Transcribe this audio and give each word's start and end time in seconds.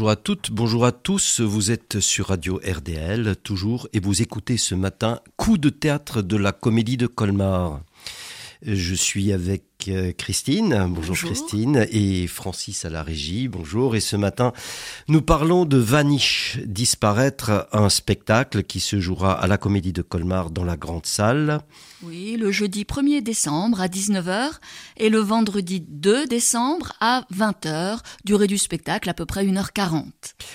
Bonjour 0.00 0.12
à 0.12 0.16
toutes, 0.16 0.50
bonjour 0.50 0.86
à 0.86 0.92
tous. 0.92 1.40
Vous 1.42 1.70
êtes 1.70 2.00
sur 2.00 2.28
Radio 2.28 2.58
RDL 2.66 3.36
toujours 3.36 3.86
et 3.92 4.00
vous 4.00 4.22
écoutez 4.22 4.56
ce 4.56 4.74
matin 4.74 5.20
Coup 5.36 5.58
de 5.58 5.68
théâtre 5.68 6.22
de 6.22 6.38
la 6.38 6.52
comédie 6.52 6.96
de 6.96 7.06
Colmar. 7.06 7.82
Je 8.62 8.94
suis 8.94 9.30
avec 9.30 9.64
Christine. 10.16 10.86
Bonjour, 10.90 11.16
Christine. 11.16 11.86
Et 11.90 12.26
Francis 12.26 12.84
à 12.84 12.90
la 12.90 13.02
régie. 13.02 13.48
Bonjour. 13.48 13.96
Et 13.96 14.00
ce 14.00 14.16
matin, 14.16 14.52
nous 15.08 15.22
parlons 15.22 15.64
de 15.64 15.78
Vanish, 15.78 16.58
disparaître, 16.64 17.68
un 17.72 17.88
spectacle 17.88 18.62
qui 18.62 18.80
se 18.80 19.00
jouera 19.00 19.32
à 19.32 19.46
la 19.46 19.58
Comédie 19.58 19.92
de 19.92 20.02
Colmar 20.02 20.50
dans 20.50 20.64
la 20.64 20.76
grande 20.76 21.06
salle. 21.06 21.60
Oui, 22.02 22.36
le 22.38 22.50
jeudi 22.50 22.84
1er 22.84 23.22
décembre 23.22 23.80
à 23.80 23.86
19h 23.86 24.52
et 24.96 25.10
le 25.10 25.18
vendredi 25.18 25.80
2 25.86 26.26
décembre 26.26 26.92
à 27.00 27.26
20h. 27.34 27.98
Durée 28.24 28.46
du 28.46 28.58
spectacle 28.58 29.08
à 29.10 29.14
peu 29.14 29.26
près 29.26 29.44
1h40. 29.44 30.04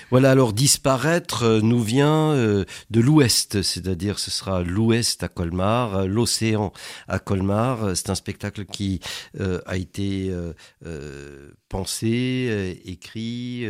Voilà, 0.10 0.32
alors 0.32 0.54
disparaître 0.54 1.44
euh, 1.44 1.62
nous 1.62 1.82
vient 1.82 2.32
euh, 2.32 2.66
de 2.90 3.00
l'ouest, 3.00 3.62
c'est-à-dire 3.62 4.20
ce 4.20 4.32
sera 4.32 4.64
l'ouest 4.64 5.24
à 5.24 5.28
Colmar, 5.28 6.08
l'océan 6.08 6.74
à 7.08 7.20
Colmar. 7.20 7.96
C'est 7.96 8.10
un 8.10 8.16
spectacle 8.16 8.66
qui 8.66 9.00
euh, 9.04 9.08
a 9.40 9.78
été 9.78 10.30
euh, 10.30 10.54
euh, 10.86 11.52
pensé, 11.70 12.82
écrit, 12.86 13.66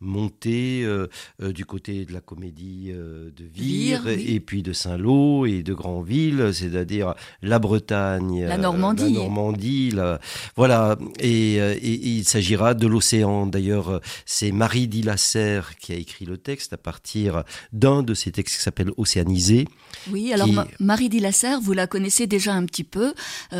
monté 0.00 0.86
du 1.40 1.64
côté 1.64 2.04
de 2.04 2.12
la 2.12 2.20
comédie 2.20 2.92
de 2.92 3.44
Vire, 3.44 4.08
et 4.08 4.40
puis 4.40 4.62
de 4.62 4.72
Saint-Lô 4.72 5.46
et 5.46 5.62
de 5.62 5.72
Granville, 5.72 6.50
c'est-à-dire 6.52 7.14
la 7.40 7.58
Bretagne, 7.58 8.44
la 8.44 8.58
Normandie, 8.58 9.04
la 9.04 9.20
Normandie 9.20 9.92
voilà. 10.56 10.98
Et, 11.20 11.56
il 11.82 12.24
s'agira 12.24 12.74
de 12.74 12.86
l'océan. 12.86 13.46
D'ailleurs, 13.46 14.00
c'est 14.26 14.52
Marie 14.52 14.88
Dillasser 14.88 15.60
qui 15.80 15.92
a 15.92 15.96
écrit 15.96 16.26
le 16.26 16.36
texte 16.36 16.72
à 16.72 16.76
partir 16.76 17.44
d'un 17.72 18.02
de 18.02 18.12
ses 18.14 18.32
textes 18.32 18.56
qui 18.56 18.62
s'appelle 18.62 18.90
Océanisé. 18.96 19.66
Oui, 20.12 20.32
alors 20.32 20.48
Marie 20.80 21.08
Dillasser, 21.08 21.56
vous 21.60 21.72
la 21.72 21.86
connaissez 21.86 22.26
déjà 22.26 22.52
un 22.52 22.64
petit 22.64 22.84
peu. 22.84 23.14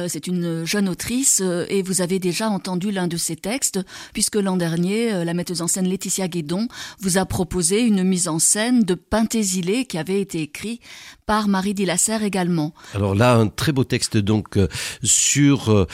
c'est 0.09 0.27
une 0.27 0.65
jeune 0.65 0.89
autrice 0.89 1.41
euh, 1.43 1.67
et 1.69 1.83
vous 1.83 2.01
avez 2.01 2.19
déjà 2.19 2.49
entendu 2.49 2.91
l'un 2.91 3.07
de 3.07 3.17
ses 3.17 3.37
textes, 3.37 3.81
puisque 4.13 4.37
l'an 4.37 4.57
dernier, 4.57 5.13
euh, 5.13 5.25
la 5.25 5.35
metteuse 5.35 5.63
en 5.63 5.69
scène 5.69 5.89
Laetitia 5.89 6.29
Guédon 6.29 6.69
vous 7.01 7.19
a 7.19 7.25
proposé 7.25 7.83
une 7.83 8.05
mise 8.05 8.29
en 8.29 8.39
scène 8.39 8.83
de 8.83 8.95
Pintésilé 8.95 9.85
qui 9.87 9.99
avait 9.99 10.21
été 10.21 10.41
écrit 10.41 10.81
par 11.27 11.49
Marie 11.49 11.75
Dillasser 11.75 12.19
également. 12.23 12.73
Alors 12.95 13.15
là, 13.15 13.35
un 13.35 13.49
très 13.49 13.73
beau 13.73 13.85
texte 13.85 14.17
donc 14.17 14.57
euh, 14.57 14.69
sur 15.03 15.87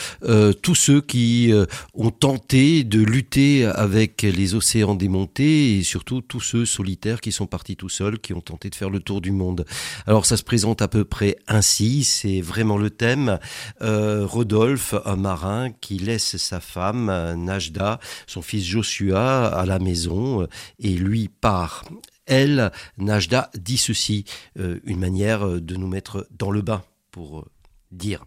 tous 0.63 0.75
ceux 0.75 1.01
qui 1.01 1.53
ont 1.95 2.11
tenté 2.11 2.85
de 2.85 3.01
lutter 3.01 3.65
avec 3.65 4.23
les 4.23 4.55
océans 4.55 4.95
démontés 4.95 5.79
et 5.79 5.83
surtout 5.83 6.21
tous 6.21 6.41
ceux 6.41 6.65
solitaires 6.65 7.21
qui 7.21 7.33
sont 7.33 7.47
partis 7.47 7.77
tout 7.77 7.89
seuls, 7.89 8.19
qui 8.19 8.35
ont 8.35 8.41
tenté 8.41 8.71
de 8.71 8.75
faire 8.75 8.91
le 8.91 9.01
tour 9.01 9.21
du 9.21 9.33
monde. 9.33 9.65
Alors 10.07 10.27
ça 10.27 10.37
se 10.37 10.43
présente 10.43 10.83
à 10.83 10.89
peu 10.89 11.05
près 11.05 11.37
ainsi, 11.49 12.05
c'est 12.05 12.41
vraiment 12.41 12.77
le 12.77 12.91
thème. 12.91 13.39
Rodolphe, 13.81 14.95
un 15.05 15.17
marin 15.17 15.71
qui 15.81 15.99
laisse 15.99 16.37
sa 16.37 16.61
femme, 16.61 17.07
Najda, 17.37 17.99
son 18.27 18.43
fils 18.43 18.65
Joshua, 18.65 19.47
à 19.47 19.67
la 19.67 19.79
maison 19.79 20.47
et 20.79 20.91
lui 20.91 21.29
part. 21.29 21.85
Elle, 22.27 22.71
Najda, 22.99 23.51
dit 23.55 23.79
ceci, 23.79 24.25
euh, 24.59 24.79
une 24.85 25.01
manière 25.01 25.61
de 25.61 25.77
nous 25.77 25.89
mettre 25.89 26.27
dans 26.31 26.51
le 26.51 26.63
bain, 26.63 26.83
pour 27.11 27.41
euh, 27.41 27.51
dire. 27.91 28.25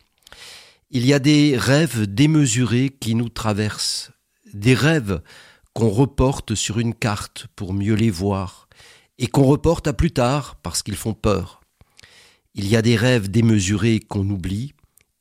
Il 0.92 1.06
y 1.06 1.14
a 1.14 1.20
des 1.20 1.58
rêves 1.58 2.06
démesurés 2.06 2.96
qui 3.00 3.16
nous 3.16 3.30
traversent, 3.30 4.12
des 4.54 4.74
rêves 4.74 5.22
qu'on 5.74 5.90
reporte 5.90 6.56
sur 6.56 6.80
une 6.80 6.94
carte 6.94 7.48
pour 7.56 7.74
mieux 7.74 7.96
les 7.96 8.10
voir, 8.10 8.70
et 9.18 9.28
qu'on 9.28 9.44
reporte 9.44 9.88
à 9.88 9.94
plus 9.94 10.12
tard 10.12 10.56
parce 10.62 10.84
qu'ils 10.84 10.96
font 10.96 11.14
peur. 11.14 11.62
Il 12.54 12.68
y 12.68 12.76
a 12.76 12.82
des 12.82 12.96
rêves 12.96 13.30
démesurés 13.30 14.00
qu'on 14.00 14.30
oublie, 14.30 14.74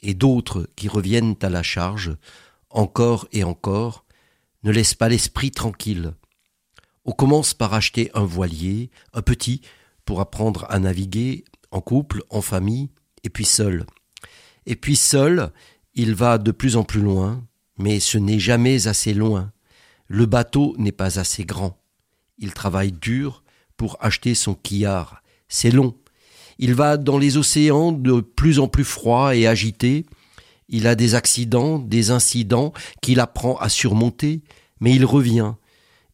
et 0.02 0.14
d'autres 0.14 0.68
qui 0.76 0.88
reviennent 0.88 1.36
à 1.42 1.48
la 1.48 1.62
charge, 1.62 2.16
encore 2.70 3.26
et 3.32 3.42
encore, 3.42 4.04
ne 4.62 4.70
laissent 4.70 4.94
pas 4.94 5.08
l'esprit 5.08 5.50
tranquille. 5.50 6.14
On 7.04 7.12
commence 7.12 7.54
par 7.54 7.74
acheter 7.74 8.10
un 8.14 8.24
voilier, 8.24 8.90
un 9.12 9.22
petit, 9.22 9.60
pour 10.04 10.20
apprendre 10.20 10.66
à 10.68 10.78
naviguer, 10.78 11.44
en 11.70 11.80
couple, 11.80 12.22
en 12.30 12.40
famille, 12.40 12.90
et 13.24 13.30
puis 13.30 13.44
seul. 13.44 13.84
Et 14.66 14.76
puis 14.76 14.96
seul, 14.96 15.52
il 15.94 16.14
va 16.14 16.38
de 16.38 16.50
plus 16.50 16.76
en 16.76 16.84
plus 16.84 17.00
loin, 17.00 17.44
mais 17.78 18.00
ce 18.00 18.18
n'est 18.18 18.38
jamais 18.38 18.86
assez 18.86 19.14
loin. 19.14 19.52
Le 20.06 20.26
bateau 20.26 20.74
n'est 20.78 20.92
pas 20.92 21.18
assez 21.18 21.44
grand. 21.44 21.78
Il 22.38 22.52
travaille 22.52 22.92
dur 22.92 23.42
pour 23.76 23.96
acheter 24.00 24.34
son 24.34 24.54
quillard. 24.54 25.22
C'est 25.48 25.70
long, 25.70 25.94
il 26.58 26.74
va 26.74 26.96
dans 26.96 27.18
les 27.18 27.36
océans 27.36 27.92
de 27.92 28.20
plus 28.20 28.58
en 28.58 28.68
plus 28.68 28.84
froids 28.84 29.34
et 29.34 29.46
agités. 29.46 30.06
Il 30.68 30.86
a 30.86 30.94
des 30.94 31.14
accidents, 31.14 31.78
des 31.78 32.10
incidents 32.10 32.72
qu'il 33.02 33.20
apprend 33.20 33.56
à 33.56 33.68
surmonter, 33.68 34.42
mais 34.80 34.94
il 34.94 35.04
revient, 35.04 35.54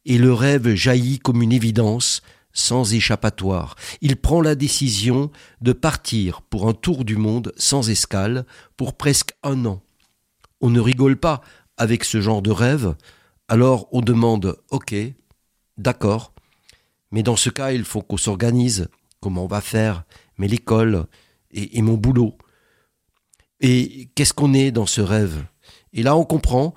et 0.05 0.19
le 0.19 0.33
rêve 0.33 0.75
jaillit 0.75 1.19
comme 1.19 1.43
une 1.43 1.53
évidence, 1.53 2.23
sans 2.53 2.95
échappatoire. 2.95 3.77
Il 4.01 4.17
prend 4.17 4.41
la 4.41 4.55
décision 4.55 5.31
de 5.61 5.73
partir 5.73 6.43
pour 6.43 6.69
un 6.69 6.73
tour 6.73 7.05
du 7.05 7.17
monde 7.17 7.53
sans 7.57 7.91
escale 7.91 8.45
pour 8.77 8.97
presque 8.97 9.33
un 9.43 9.65
an. 9.67 9.83
On 10.61 10.71
ne 10.71 10.81
rigole 10.81 11.17
pas 11.17 11.43
avec 11.77 12.05
ce 12.05 12.21
genre 12.21 12.43
de 12.43 12.51
rêve, 12.51 12.95
alors 13.49 13.89
on 13.93 14.01
demande 14.01 14.59
Ok, 14.71 14.95
d'accord, 15.79 16.35
mais 17.11 17.23
dans 17.23 17.37
ce 17.37 17.51
cas 17.51 17.73
il 17.73 17.85
faut 17.85 18.03
qu'on 18.03 18.17
s'organise, 18.17 18.89
comment 19.21 19.45
on 19.45 19.49
va 19.49 19.61
faire, 19.61 20.05
mais 20.39 20.49
l'école 20.49 21.07
et, 21.53 21.83
mon 21.83 21.95
boulot. 21.95 22.37
Et 23.61 24.11
qu'est-ce 24.15 24.33
qu'on 24.33 24.55
est 24.55 24.71
dans 24.71 24.87
ce 24.87 25.01
rêve? 25.01 25.45
Et 25.93 26.03
là, 26.03 26.17
on 26.17 26.25
comprend 26.25 26.75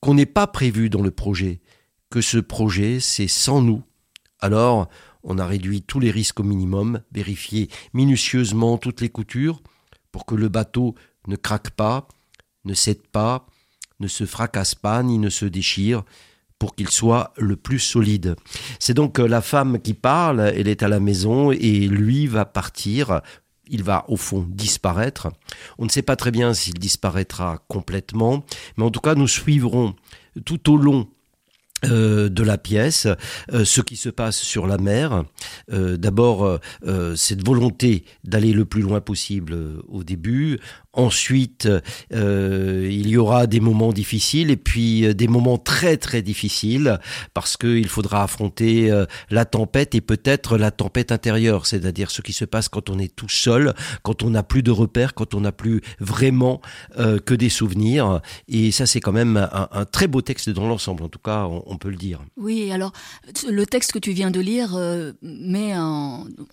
qu'on 0.00 0.14
n'est 0.14 0.26
pas 0.26 0.46
prévu 0.46 0.90
dans 0.90 1.02
le 1.02 1.10
projet, 1.10 1.60
ce 2.20 2.38
projet, 2.38 3.00
c'est 3.00 3.28
sans 3.28 3.62
nous. 3.62 3.82
Alors, 4.40 4.88
on 5.22 5.38
a 5.38 5.46
réduit 5.46 5.82
tous 5.82 6.00
les 6.00 6.10
risques 6.10 6.40
au 6.40 6.44
minimum, 6.44 7.00
vérifié 7.12 7.68
minutieusement 7.94 8.76
toutes 8.78 9.00
les 9.00 9.08
coutures 9.08 9.62
pour 10.12 10.26
que 10.26 10.34
le 10.34 10.48
bateau 10.48 10.94
ne 11.26 11.36
craque 11.36 11.70
pas, 11.70 12.08
ne 12.64 12.74
cède 12.74 13.06
pas, 13.06 13.46
ne 14.00 14.08
se 14.08 14.26
fracasse 14.26 14.74
pas, 14.74 15.02
ni 15.02 15.18
ne 15.18 15.30
se 15.30 15.46
déchire, 15.46 16.04
pour 16.58 16.74
qu'il 16.74 16.88
soit 16.88 17.32
le 17.36 17.56
plus 17.56 17.78
solide. 17.78 18.36
C'est 18.78 18.94
donc 18.94 19.18
euh, 19.18 19.26
la 19.26 19.42
femme 19.42 19.80
qui 19.80 19.94
parle, 19.94 20.40
elle 20.40 20.68
est 20.68 20.82
à 20.82 20.88
la 20.88 21.00
maison 21.00 21.50
et 21.50 21.88
lui 21.88 22.26
va 22.26 22.44
partir. 22.44 23.20
Il 23.66 23.82
va 23.82 24.04
au 24.08 24.16
fond 24.16 24.46
disparaître. 24.48 25.28
On 25.78 25.84
ne 25.84 25.90
sait 25.90 26.02
pas 26.02 26.16
très 26.16 26.30
bien 26.30 26.54
s'il 26.54 26.74
disparaîtra 26.74 27.62
complètement, 27.68 28.44
mais 28.76 28.84
en 28.84 28.90
tout 28.90 29.00
cas 29.00 29.14
nous 29.14 29.28
suivrons 29.28 29.94
tout 30.44 30.70
au 30.70 30.76
long 30.76 31.08
euh, 31.84 32.28
de 32.28 32.42
la 32.42 32.58
pièce, 32.58 33.06
euh, 33.52 33.64
ce 33.64 33.80
qui 33.80 33.96
se 33.96 34.08
passe 34.08 34.36
sur 34.36 34.66
la 34.66 34.78
mer. 34.78 35.24
D'abord, 35.68 36.58
cette 37.16 37.44
volonté 37.44 38.04
d'aller 38.24 38.52
le 38.52 38.64
plus 38.64 38.82
loin 38.82 39.00
possible 39.00 39.56
au 39.88 40.04
début, 40.04 40.58
Ensuite, 40.94 41.68
euh, 42.12 42.88
il 42.88 43.08
y 43.08 43.16
aura 43.16 43.48
des 43.48 43.58
moments 43.58 43.92
difficiles 43.92 44.50
et 44.50 44.56
puis 44.56 45.04
euh, 45.04 45.12
des 45.12 45.26
moments 45.26 45.58
très 45.58 45.96
très 45.96 46.22
difficiles 46.22 47.00
parce 47.34 47.56
qu'il 47.56 47.88
faudra 47.88 48.22
affronter 48.22 48.92
euh, 48.92 49.04
la 49.28 49.44
tempête 49.44 49.96
et 49.96 50.00
peut-être 50.00 50.56
la 50.56 50.70
tempête 50.70 51.10
intérieure, 51.10 51.66
c'est-à-dire 51.66 52.12
ce 52.12 52.22
qui 52.22 52.32
se 52.32 52.44
passe 52.44 52.68
quand 52.68 52.90
on 52.90 53.00
est 53.00 53.14
tout 53.14 53.28
seul, 53.28 53.74
quand 54.04 54.22
on 54.22 54.30
n'a 54.30 54.44
plus 54.44 54.62
de 54.62 54.70
repères, 54.70 55.14
quand 55.14 55.34
on 55.34 55.40
n'a 55.40 55.52
plus 55.52 55.80
vraiment 55.98 56.60
que 56.96 57.34
des 57.34 57.48
souvenirs. 57.48 58.20
Et 58.48 58.70
ça, 58.70 58.86
c'est 58.86 59.00
quand 59.00 59.12
même 59.12 59.48
un, 59.52 59.84
très 59.84 60.06
beau 60.06 60.22
texte 60.22 60.50
dans 60.50 60.66
l'ensemble, 60.66 61.02
en 61.02 61.08
tout 61.08 61.18
cas, 61.18 61.46
on, 61.46 61.73
peut 61.78 61.90
le 61.90 61.96
dire. 61.96 62.20
Oui, 62.36 62.70
alors 62.72 62.92
le 63.48 63.66
texte 63.66 63.92
que 63.92 63.98
tu 63.98 64.12
viens 64.12 64.30
de 64.30 64.40
lire 64.40 64.78
met 65.22 65.74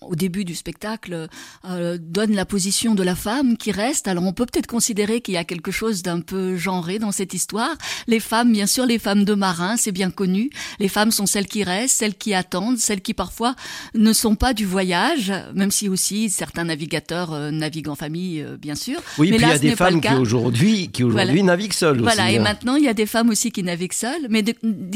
au 0.00 0.14
début 0.14 0.44
du 0.44 0.54
spectacle 0.54 1.28
donne 1.64 2.34
la 2.34 2.44
position 2.44 2.94
de 2.94 3.02
la 3.02 3.14
femme 3.14 3.56
qui 3.56 3.72
reste. 3.72 4.08
Alors 4.08 4.24
on 4.24 4.32
peut 4.32 4.46
peut-être 4.46 4.66
considérer 4.66 5.20
qu'il 5.20 5.34
y 5.34 5.38
a 5.38 5.44
quelque 5.44 5.70
chose 5.70 6.02
d'un 6.02 6.20
peu 6.20 6.56
genré 6.56 6.98
dans 6.98 7.12
cette 7.12 7.34
histoire. 7.34 7.76
Les 8.06 8.20
femmes, 8.20 8.52
bien 8.52 8.66
sûr, 8.66 8.86
les 8.86 8.98
femmes 8.98 9.24
de 9.24 9.34
marins, 9.34 9.76
c'est 9.76 9.92
bien 9.92 10.10
connu. 10.10 10.50
Les 10.78 10.88
femmes 10.88 11.10
sont 11.10 11.26
celles 11.26 11.46
qui 11.46 11.64
restent, 11.64 11.98
celles 11.98 12.14
qui 12.14 12.34
attendent, 12.34 12.78
celles 12.78 13.00
qui 13.00 13.14
parfois 13.14 13.54
ne 13.94 14.12
sont 14.12 14.34
pas 14.34 14.54
du 14.54 14.66
voyage, 14.66 15.32
même 15.54 15.70
si 15.70 15.88
aussi 15.88 16.30
certains 16.30 16.64
navigateurs 16.64 17.32
euh, 17.32 17.50
naviguent 17.50 17.88
en 17.88 17.94
famille, 17.94 18.40
euh, 18.40 18.56
bien 18.56 18.74
sûr. 18.74 19.00
Oui, 19.18 19.30
mais 19.30 19.36
puis 19.36 19.46
il 19.46 19.50
y 19.50 19.52
a 19.52 19.58
des 19.58 19.76
femmes 19.76 20.00
qui 20.00 20.14
aujourd'hui, 20.14 20.88
qui 20.88 21.04
aujourd'hui 21.04 21.42
naviguent 21.42 21.72
seules. 21.72 22.00
Voilà, 22.00 22.30
et 22.30 22.38
hein. 22.38 22.42
maintenant 22.42 22.76
il 22.76 22.84
y 22.84 22.88
a 22.88 22.94
des 22.94 23.06
femmes 23.06 23.30
aussi 23.30 23.50
qui 23.50 23.62
naviguent 23.62 23.92
seules. 23.92 24.26
Mais 24.30 24.42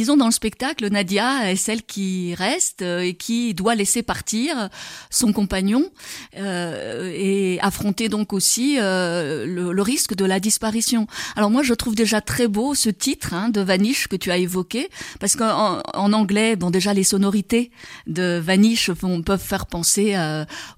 disons 0.07 0.17
dans 0.17 0.27
le 0.27 0.33
spectacle, 0.33 0.89
Nadia 0.89 1.51
est 1.51 1.57
celle 1.57 1.83
qui 1.83 2.33
reste 2.37 2.83
et 2.83 3.15
qui 3.15 3.55
doit 3.55 3.75
laisser 3.75 4.05
partir 4.05 4.69
son 5.11 5.33
compagnon 5.33 5.91
et 6.37 7.59
affronter 7.61 8.09
donc 8.09 8.33
aussi 8.33 8.77
le, 8.77 9.83
risque 9.83 10.15
de 10.15 10.25
la 10.25 10.39
disparition. 10.39 11.09
Alors 11.35 11.51
moi, 11.51 11.65
je 11.65 11.75
trouve 11.75 11.97
déjà 11.97 12.21
très 12.21 12.47
beau 12.47 12.77
ce 12.77 12.89
titre 12.89 13.35
hein, 13.35 13.49
de 13.49 13.61
Vanish 13.61 14.07
que 14.07 14.15
tu 14.15 14.31
as 14.31 14.37
évoqué, 14.37 14.91
parce 15.19 15.35
qu'en 15.35 15.83
en 15.93 16.13
anglais, 16.13 16.55
bon 16.55 16.71
déjà 16.71 16.95
les 16.95 17.03
sonorités 17.03 17.73
de 18.07 18.39
Vanish 18.39 18.93
peuvent 19.25 19.43
faire 19.43 19.67
penser 19.67 20.17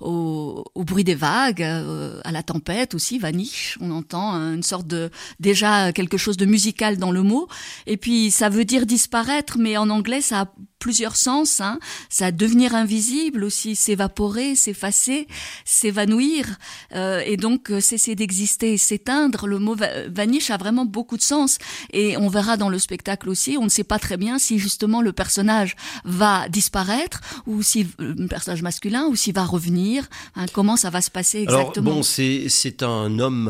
au, 0.00 0.64
au, 0.74 0.84
bruit 0.84 1.04
des 1.04 1.14
vagues, 1.14 1.62
à 1.62 2.32
la 2.32 2.42
tempête 2.42 2.94
aussi, 2.94 3.18
Vanish. 3.18 3.76
On 3.82 3.90
entend 3.90 4.32
une 4.54 4.62
sorte 4.62 4.86
de 4.86 5.10
déjà 5.38 5.92
quelque 5.92 6.16
chose 6.16 6.38
de 6.38 6.46
musical 6.46 6.96
dans 6.96 7.10
le 7.10 7.22
mot. 7.22 7.46
Et 7.86 7.98
puis 7.98 8.30
ça 8.30 8.48
veut 8.48 8.64
dire 8.64 8.86
disparaître, 8.86 9.17
mais 9.58 9.76
en 9.76 9.90
anglais 9.90 10.20
ça 10.20 10.40
a 10.42 10.46
plusieurs 10.78 11.16
sens. 11.16 11.60
Hein. 11.60 11.78
Ça 12.08 12.32
devenir 12.32 12.74
invisible 12.74 13.44
aussi, 13.44 13.76
s'évaporer, 13.76 14.54
s'effacer, 14.54 15.26
s'évanouir, 15.64 16.46
euh, 16.94 17.22
et 17.24 17.36
donc 17.36 17.70
euh, 17.70 17.80
cesser 17.80 18.14
d'exister, 18.14 18.76
s'éteindre. 18.78 19.46
Le 19.46 19.58
mot 19.58 19.76
vanish 20.08 20.50
a 20.50 20.56
vraiment 20.56 20.84
beaucoup 20.84 21.16
de 21.16 21.22
sens. 21.22 21.58
Et 21.92 22.16
on 22.16 22.28
verra 22.28 22.56
dans 22.56 22.68
le 22.68 22.78
spectacle 22.78 23.28
aussi, 23.28 23.56
on 23.58 23.64
ne 23.64 23.68
sait 23.68 23.84
pas 23.84 23.98
très 23.98 24.16
bien 24.16 24.38
si 24.38 24.58
justement 24.58 25.02
le 25.02 25.12
personnage 25.12 25.76
va 26.04 26.48
disparaître 26.48 27.20
ou 27.46 27.62
si 27.62 27.86
euh, 28.00 28.14
le 28.16 28.26
personnage 28.28 28.62
masculin 28.62 29.06
ou 29.06 29.16
s'il 29.16 29.34
va 29.34 29.44
revenir. 29.44 30.08
Hein, 30.36 30.46
comment 30.52 30.76
ça 30.76 30.90
va 30.90 31.00
se 31.00 31.10
passer 31.10 31.42
exactement 31.42 31.86
Alors 31.86 31.98
bon, 31.98 32.02
c'est 32.02 32.48
c'est 32.48 32.82
un 32.82 33.18
homme 33.18 33.48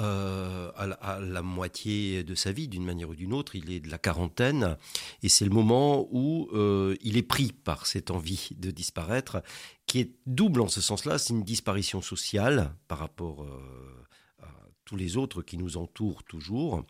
euh, 0.00 0.70
à, 0.76 0.86
la, 0.86 0.94
à 0.96 1.20
la 1.20 1.42
moitié 1.42 2.22
de 2.22 2.34
sa 2.34 2.52
vie 2.52 2.68
d'une 2.68 2.84
manière 2.84 3.10
ou 3.10 3.14
d'une 3.14 3.32
autre. 3.32 3.56
Il 3.56 3.72
est 3.72 3.80
de 3.80 3.90
la 3.90 3.98
quarantaine 3.98 4.76
et 5.22 5.28
c'est 5.28 5.44
le 5.44 5.50
moment 5.50 6.06
où 6.10 6.48
euh, 6.52 6.67
euh, 6.68 6.96
il 7.00 7.16
est 7.16 7.22
pris 7.22 7.52
par 7.52 7.86
cette 7.86 8.10
envie 8.10 8.50
de 8.56 8.70
disparaître, 8.70 9.42
qui 9.86 10.00
est 10.00 10.12
double 10.26 10.60
en 10.60 10.68
ce 10.68 10.80
sens-là. 10.80 11.18
C'est 11.18 11.32
une 11.32 11.44
disparition 11.44 12.02
sociale 12.02 12.74
par 12.86 12.98
rapport 12.98 13.42
euh, 13.42 14.06
à 14.42 14.48
tous 14.84 14.96
les 14.96 15.16
autres 15.16 15.42
qui 15.42 15.56
nous 15.56 15.76
entourent 15.76 16.24
toujours. 16.24 16.84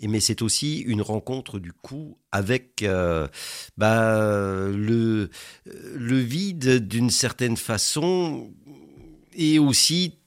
Et, 0.00 0.08
mais 0.08 0.20
c'est 0.20 0.42
aussi 0.42 0.80
une 0.80 1.02
rencontre 1.02 1.58
du 1.58 1.72
coup 1.72 2.18
avec 2.32 2.82
euh, 2.82 3.28
bah, 3.76 4.16
le, 4.68 5.30
le 5.64 6.18
vide 6.18 6.86
d'une 6.86 7.10
certaine 7.10 7.56
façon 7.56 8.52
et 9.34 9.58
aussi 9.58 10.18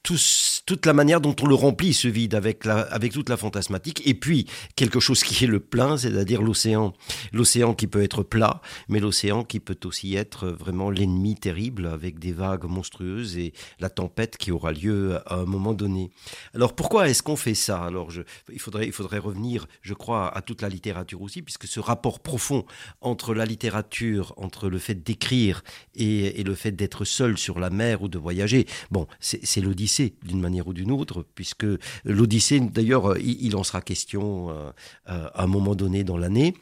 toute 0.65 0.85
la 0.85 0.93
manière 0.93 1.21
dont 1.21 1.35
on 1.41 1.47
le 1.47 1.55
remplit 1.55 1.93
ce 1.93 2.07
vide 2.07 2.35
avec, 2.35 2.65
avec 2.65 3.13
toute 3.13 3.29
la 3.29 3.37
fantasmatique, 3.37 4.01
et 4.05 4.13
puis 4.13 4.47
quelque 4.75 4.99
chose 4.99 5.23
qui 5.23 5.43
est 5.43 5.47
le 5.47 5.59
plein, 5.59 5.97
c'est-à-dire 5.97 6.41
l'océan, 6.41 6.93
l'océan 7.33 7.73
qui 7.73 7.87
peut 7.87 8.03
être 8.03 8.23
plat, 8.23 8.61
mais 8.89 8.99
l'océan 8.99 9.43
qui 9.43 9.59
peut 9.59 9.77
aussi 9.85 10.15
être 10.15 10.47
vraiment 10.47 10.89
l'ennemi 10.89 11.35
terrible 11.35 11.87
avec 11.87 12.19
des 12.19 12.31
vagues 12.31 12.65
monstrueuses 12.65 13.37
et 13.37 13.53
la 13.79 13.89
tempête 13.89 14.37
qui 14.37 14.51
aura 14.51 14.71
lieu 14.71 15.19
à 15.25 15.35
un 15.35 15.45
moment 15.45 15.73
donné. 15.73 16.11
Alors 16.53 16.75
pourquoi 16.75 17.09
est-ce 17.09 17.23
qu'on 17.23 17.35
fait 17.35 17.55
ça? 17.55 17.83
Alors 17.83 18.11
il 18.51 18.59
faudrait, 18.59 18.85
il 18.85 18.91
faudrait 18.91 19.19
revenir, 19.19 19.67
je 19.81 19.93
crois, 19.93 20.35
à 20.35 20.41
toute 20.41 20.61
la 20.61 20.69
littérature 20.69 21.21
aussi, 21.21 21.41
puisque 21.41 21.67
ce 21.67 21.79
rapport 21.79 22.19
profond 22.19 22.65
entre 23.01 23.33
la 23.33 23.45
littérature, 23.45 24.33
entre 24.37 24.69
le 24.69 24.79
fait 24.79 25.03
d'écrire 25.03 25.63
et, 25.95 26.39
et 26.39 26.43
le 26.43 26.55
fait 26.55 26.71
d'être 26.71 27.05
seul 27.05 27.37
sur 27.37 27.59
la 27.59 27.69
mer 27.69 28.01
ou 28.01 28.07
de 28.07 28.17
voyager, 28.17 28.67
bon, 28.91 29.07
c'est 29.19 29.61
l'Odyssée 29.61 29.96
d'une 30.23 30.39
manière 30.39 30.67
ou 30.67 30.73
d'une 30.73 30.91
autre, 30.91 31.25
puisque 31.35 31.65
l'Odyssée, 32.05 32.59
d'ailleurs, 32.59 33.17
il, 33.17 33.55
en 33.55 33.63
sera 33.63 33.81
question 33.81 34.49
euh, 34.49 34.71
euh, 35.09 35.27
à 35.33 35.43
un 35.43 35.47
moment 35.47 35.75
donné 35.75 36.03
dans 36.03 36.17
l'année. 36.17 36.53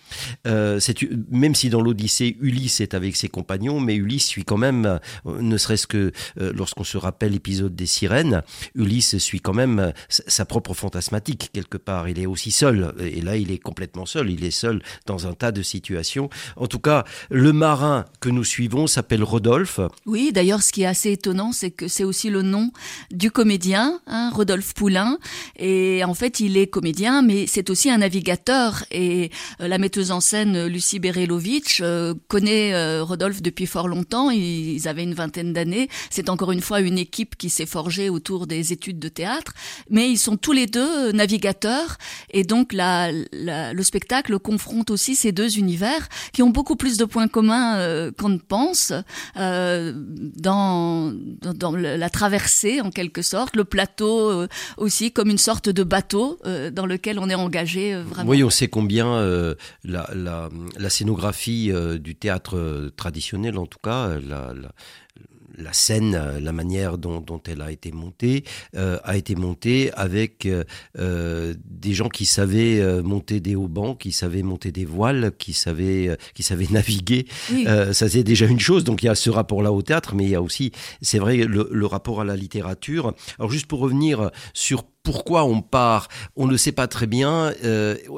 Euh, 0.47 0.79
même 1.29 1.55
si 1.55 1.69
dans 1.69 1.81
l'Odyssée, 1.81 2.37
Ulysse 2.39 2.81
est 2.81 2.93
avec 2.93 3.15
ses 3.15 3.27
compagnons, 3.27 3.79
mais 3.79 3.95
Ulysse 3.95 4.27
suit 4.27 4.45
quand 4.45 4.57
même, 4.57 4.99
ne 5.25 5.57
serait-ce 5.57 5.87
que 5.87 6.11
lorsqu'on 6.37 6.83
se 6.83 6.97
rappelle 6.97 7.31
l'épisode 7.31 7.75
des 7.75 7.85
sirènes, 7.85 8.43
Ulysse 8.75 9.17
suit 9.17 9.41
quand 9.41 9.53
même 9.53 9.93
sa 10.09 10.45
propre 10.45 10.73
fantasmatique 10.73 11.49
quelque 11.53 11.77
part. 11.77 12.07
Il 12.09 12.19
est 12.19 12.25
aussi 12.25 12.51
seul, 12.51 12.93
et 12.99 13.21
là, 13.21 13.37
il 13.37 13.51
est 13.51 13.57
complètement 13.57 14.05
seul. 14.05 14.29
Il 14.29 14.43
est 14.43 14.51
seul 14.51 14.81
dans 15.05 15.27
un 15.27 15.33
tas 15.33 15.51
de 15.51 15.61
situations. 15.61 16.29
En 16.55 16.67
tout 16.67 16.79
cas, 16.79 17.05
le 17.29 17.53
marin 17.53 18.05
que 18.19 18.29
nous 18.29 18.43
suivons 18.43 18.87
s'appelle 18.87 19.23
Rodolphe. 19.23 19.79
Oui, 20.05 20.31
d'ailleurs, 20.33 20.61
ce 20.61 20.71
qui 20.71 20.83
est 20.83 20.87
assez 20.87 21.11
étonnant, 21.11 21.51
c'est 21.51 21.71
que 21.71 21.87
c'est 21.87 22.03
aussi 22.03 22.29
le 22.29 22.41
nom 22.41 22.71
du 23.11 23.24
du 23.25 23.31
comédien, 23.31 23.99
hein, 24.05 24.29
Rodolphe 24.31 24.75
Poulain. 24.75 25.17
Et 25.57 26.03
en 26.03 26.13
fait, 26.13 26.41
il 26.41 26.57
est 26.57 26.67
comédien, 26.67 27.23
mais 27.23 27.47
c'est 27.47 27.71
aussi 27.71 27.89
un 27.89 27.97
navigateur. 27.97 28.85
Et 28.91 29.31
euh, 29.61 29.67
la 29.67 29.79
metteuse 29.79 30.11
en 30.11 30.19
scène 30.19 30.67
Lucie 30.67 30.99
Berelovitch 30.99 31.79
euh, 31.81 32.13
connaît 32.27 32.75
euh, 32.75 33.03
Rodolphe 33.03 33.41
depuis 33.41 33.65
fort 33.65 33.87
longtemps. 33.87 34.29
Ils, 34.29 34.87
avaient 34.87 35.01
une 35.01 35.15
vingtaine 35.15 35.53
d'années. 35.53 35.89
C'est 36.11 36.29
encore 36.29 36.51
une 36.51 36.61
fois 36.61 36.81
une 36.81 36.99
équipe 36.99 37.35
qui 37.35 37.49
s'est 37.49 37.65
forgée 37.65 38.09
autour 38.09 38.45
des 38.45 38.73
études 38.73 38.99
de 38.99 39.09
théâtre. 39.09 39.53
Mais 39.89 40.07
ils 40.11 40.19
sont 40.19 40.37
tous 40.37 40.51
les 40.51 40.67
deux 40.67 41.11
navigateurs. 41.11 41.97
Et 42.29 42.43
donc, 42.43 42.73
le 42.73 43.81
spectacle 43.81 44.37
confronte 44.37 44.91
aussi 44.91 45.15
ces 45.15 45.31
deux 45.31 45.57
univers 45.57 46.09
qui 46.31 46.43
ont 46.43 46.51
beaucoup 46.51 46.75
plus 46.75 46.97
de 46.97 47.05
points 47.05 47.27
communs 47.27 48.11
qu'on 48.19 48.29
ne 48.29 48.37
pense 48.37 48.93
dans, 49.33 51.11
dans 51.55 51.71
la 51.75 52.09
traversée 52.11 52.81
en 52.81 52.91
quelque 52.91 53.04
sorte, 53.21 53.55
le 53.55 53.63
plateau 53.63 54.29
euh, 54.29 54.47
aussi 54.77 55.11
comme 55.11 55.29
une 55.29 55.37
sorte 55.37 55.69
de 55.69 55.83
bateau 55.83 56.39
euh, 56.45 56.71
dans 56.71 56.85
lequel 56.85 57.19
on 57.19 57.29
est 57.29 57.35
engagé 57.35 57.93
euh, 57.93 58.03
vraiment. 58.03 58.29
Oui, 58.29 58.43
on 58.43 58.49
sait 58.49 58.67
combien 58.67 59.05
la, 59.83 60.09
la, 60.13 60.49
la, 60.77 60.89
scénographie 60.89 61.71
du 61.99 62.15
théâtre 62.15 62.91
traditionnel, 62.95 63.57
en 63.57 63.65
tout 63.65 63.79
cas, 63.81 64.19
la, 64.19 64.53
la 65.57 65.73
scène, 65.73 66.15
euh, 66.15 66.39
la 66.39 66.51
manière 66.51 66.97
dont, 66.97 67.41
elle 67.47 67.61
a 67.61 67.71
été 67.71 67.91
montée, 67.91 68.43
euh, 68.75 68.97
a 69.03 69.17
été 69.17 69.35
montée 69.35 69.91
avec 69.93 70.47
euh, 70.47 71.53
des 71.65 71.93
gens 71.93 72.09
qui 72.09 72.25
savaient 72.25 73.01
monter 73.03 73.39
des 73.39 73.55
haubans, 73.55 73.95
qui 73.95 74.11
savaient 74.11 74.43
monter 74.43 74.71
des 74.71 74.85
voiles, 74.85 75.31
qui 75.37 75.53
savaient, 75.53 76.17
qui 76.33 76.43
savaient 76.43 76.67
naviguer. 76.71 77.25
ça 77.65 78.09
c'est 78.09 78.23
déjà 78.23 78.45
une 78.45 78.59
chose. 78.59 78.83
Donc 78.83 79.03
il 79.03 79.07
y 79.07 79.09
a 79.09 79.15
ce 79.15 79.29
rapport-là 79.29 79.71
au 79.71 79.81
théâtre, 79.81 80.15
mais 80.15 80.23
il 80.23 80.29
y 80.29 80.35
a 80.35 80.41
aussi, 80.41 80.71
c'est 81.01 81.19
vrai, 81.19 81.37
le, 81.37 81.85
rapport 81.85 82.21
à 82.21 82.25
la 82.25 82.35
littérature. 82.35 83.13
Alors 83.37 83.51
juste 83.51 83.67
pour 83.67 83.79
revenir 83.79 84.31
sur 84.53 84.83
pourquoi 85.03 85.43
on 85.43 85.61
part 85.61 86.07
On 86.35 86.47
ne 86.47 86.57
sait 86.57 86.71
pas 86.71 86.87
très 86.87 87.05
bien. 87.05 87.51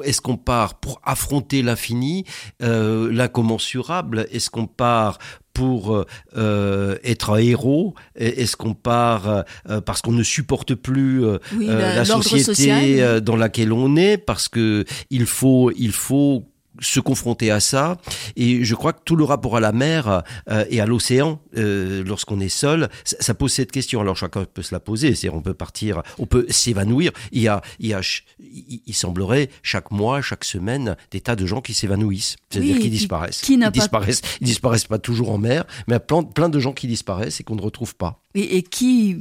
Est-ce 0.04 0.20
qu'on 0.22 0.38
part 0.38 0.80
pour 0.80 1.00
affronter 1.04 1.62
l'infini, 1.62 2.24
l'incommensurable? 2.60 4.26
Est-ce 4.32 4.48
qu'on 4.48 4.66
part 4.66 5.18
pour 5.58 5.92
euh, 5.96 6.06
euh, 6.36 6.98
être 7.02 7.30
un 7.30 7.38
héros 7.38 7.96
Est-ce 8.14 8.56
qu'on 8.56 8.74
part 8.74 9.44
euh, 9.68 9.80
parce 9.80 10.02
qu'on 10.02 10.12
ne 10.12 10.22
supporte 10.22 10.76
plus 10.76 11.24
la, 11.58 12.04
société 12.04 13.20
dans 13.20 13.34
laquelle 13.34 13.72
on 13.72 13.96
est 13.96 14.18
Parce 14.18 14.46
que 14.46 14.84
il 15.10 15.26
faut, 15.26 15.72
il 15.76 15.90
faut 15.90 16.44
se 16.80 17.00
confronter 17.00 17.50
à 17.50 17.60
ça. 17.60 17.98
Et 18.36 18.64
je 18.64 18.74
crois 18.74 18.92
que 18.92 19.00
tout 19.04 19.16
le 19.16 19.24
rapport 19.24 19.56
à 19.56 19.60
la 19.60 19.72
mer 19.72 20.22
euh, 20.50 20.64
et 20.70 20.80
à 20.80 20.86
l'océan, 20.86 21.40
euh, 21.56 22.02
lorsqu'on 22.04 22.40
est 22.40 22.48
seul, 22.48 22.88
ça, 23.04 23.34
pose 23.34 23.52
cette 23.52 23.72
question. 23.72 24.00
Alors 24.00 24.16
chacun 24.16 24.44
peut 24.44 24.62
se 24.62 24.74
la 24.74 24.80
poser. 24.80 25.14
C'est 25.14 25.28
on 25.28 25.42
peut 25.42 25.54
partir, 25.54 26.02
on 26.18 26.26
peut 26.26 26.46
s'évanouir. 26.48 27.12
Il 27.32 27.42
y 27.42 27.48
a, 27.48 27.62
il 27.78 27.88
y 27.88 27.94
a, 27.94 28.00
il, 28.38 28.94
semblerait 28.94 29.50
chaque 29.62 29.90
mois, 29.90 30.22
chaque 30.22 30.44
semaine, 30.44 30.96
des 31.10 31.20
tas 31.20 31.36
de 31.36 31.46
gens 31.46 31.60
qui 31.60 31.74
s'évanouissent, 31.74 32.36
c'est-à-dire 32.50 32.78
qui 32.78 32.90
disparaissent. 32.90 33.40
Qui 33.40 33.54
ils 33.54 33.70
disparaissent, 33.70 34.22
ils 34.40 34.46
disparaissent 34.46 34.86
pas 34.86 34.98
toujours 34.98 35.30
en 35.30 35.38
mer, 35.38 35.64
mais 35.86 35.98
plein, 35.98 36.22
plein 36.22 36.48
de 36.48 36.58
gens 36.58 36.72
qui 36.72 36.86
disparaissent 36.86 37.40
et 37.40 37.44
qu'on 37.44 37.56
ne 37.56 37.62
retrouve 37.62 37.94
pas. 37.94 38.22
Et, 38.34 38.58
et 38.58 38.62
qui 38.62 39.16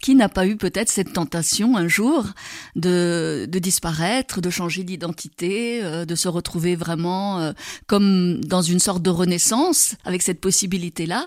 qui 0.00 0.14
n'a 0.14 0.28
pas 0.28 0.46
eu 0.46 0.56
peut-être 0.56 0.88
cette 0.88 1.12
tentation 1.12 1.76
un 1.76 1.86
jour 1.86 2.24
de, 2.74 3.46
de 3.48 3.58
disparaître, 3.58 4.40
de 4.40 4.48
changer 4.48 4.82
d'identité, 4.82 5.80
euh, 5.82 6.04
de 6.06 6.14
se 6.14 6.28
retrouver 6.28 6.74
vraiment 6.74 7.38
euh, 7.38 7.52
comme 7.86 8.42
dans 8.44 8.62
une 8.62 8.78
sorte 8.78 9.02
de 9.02 9.10
renaissance 9.10 9.94
avec 10.04 10.22
cette 10.22 10.40
possibilité-là. 10.40 11.26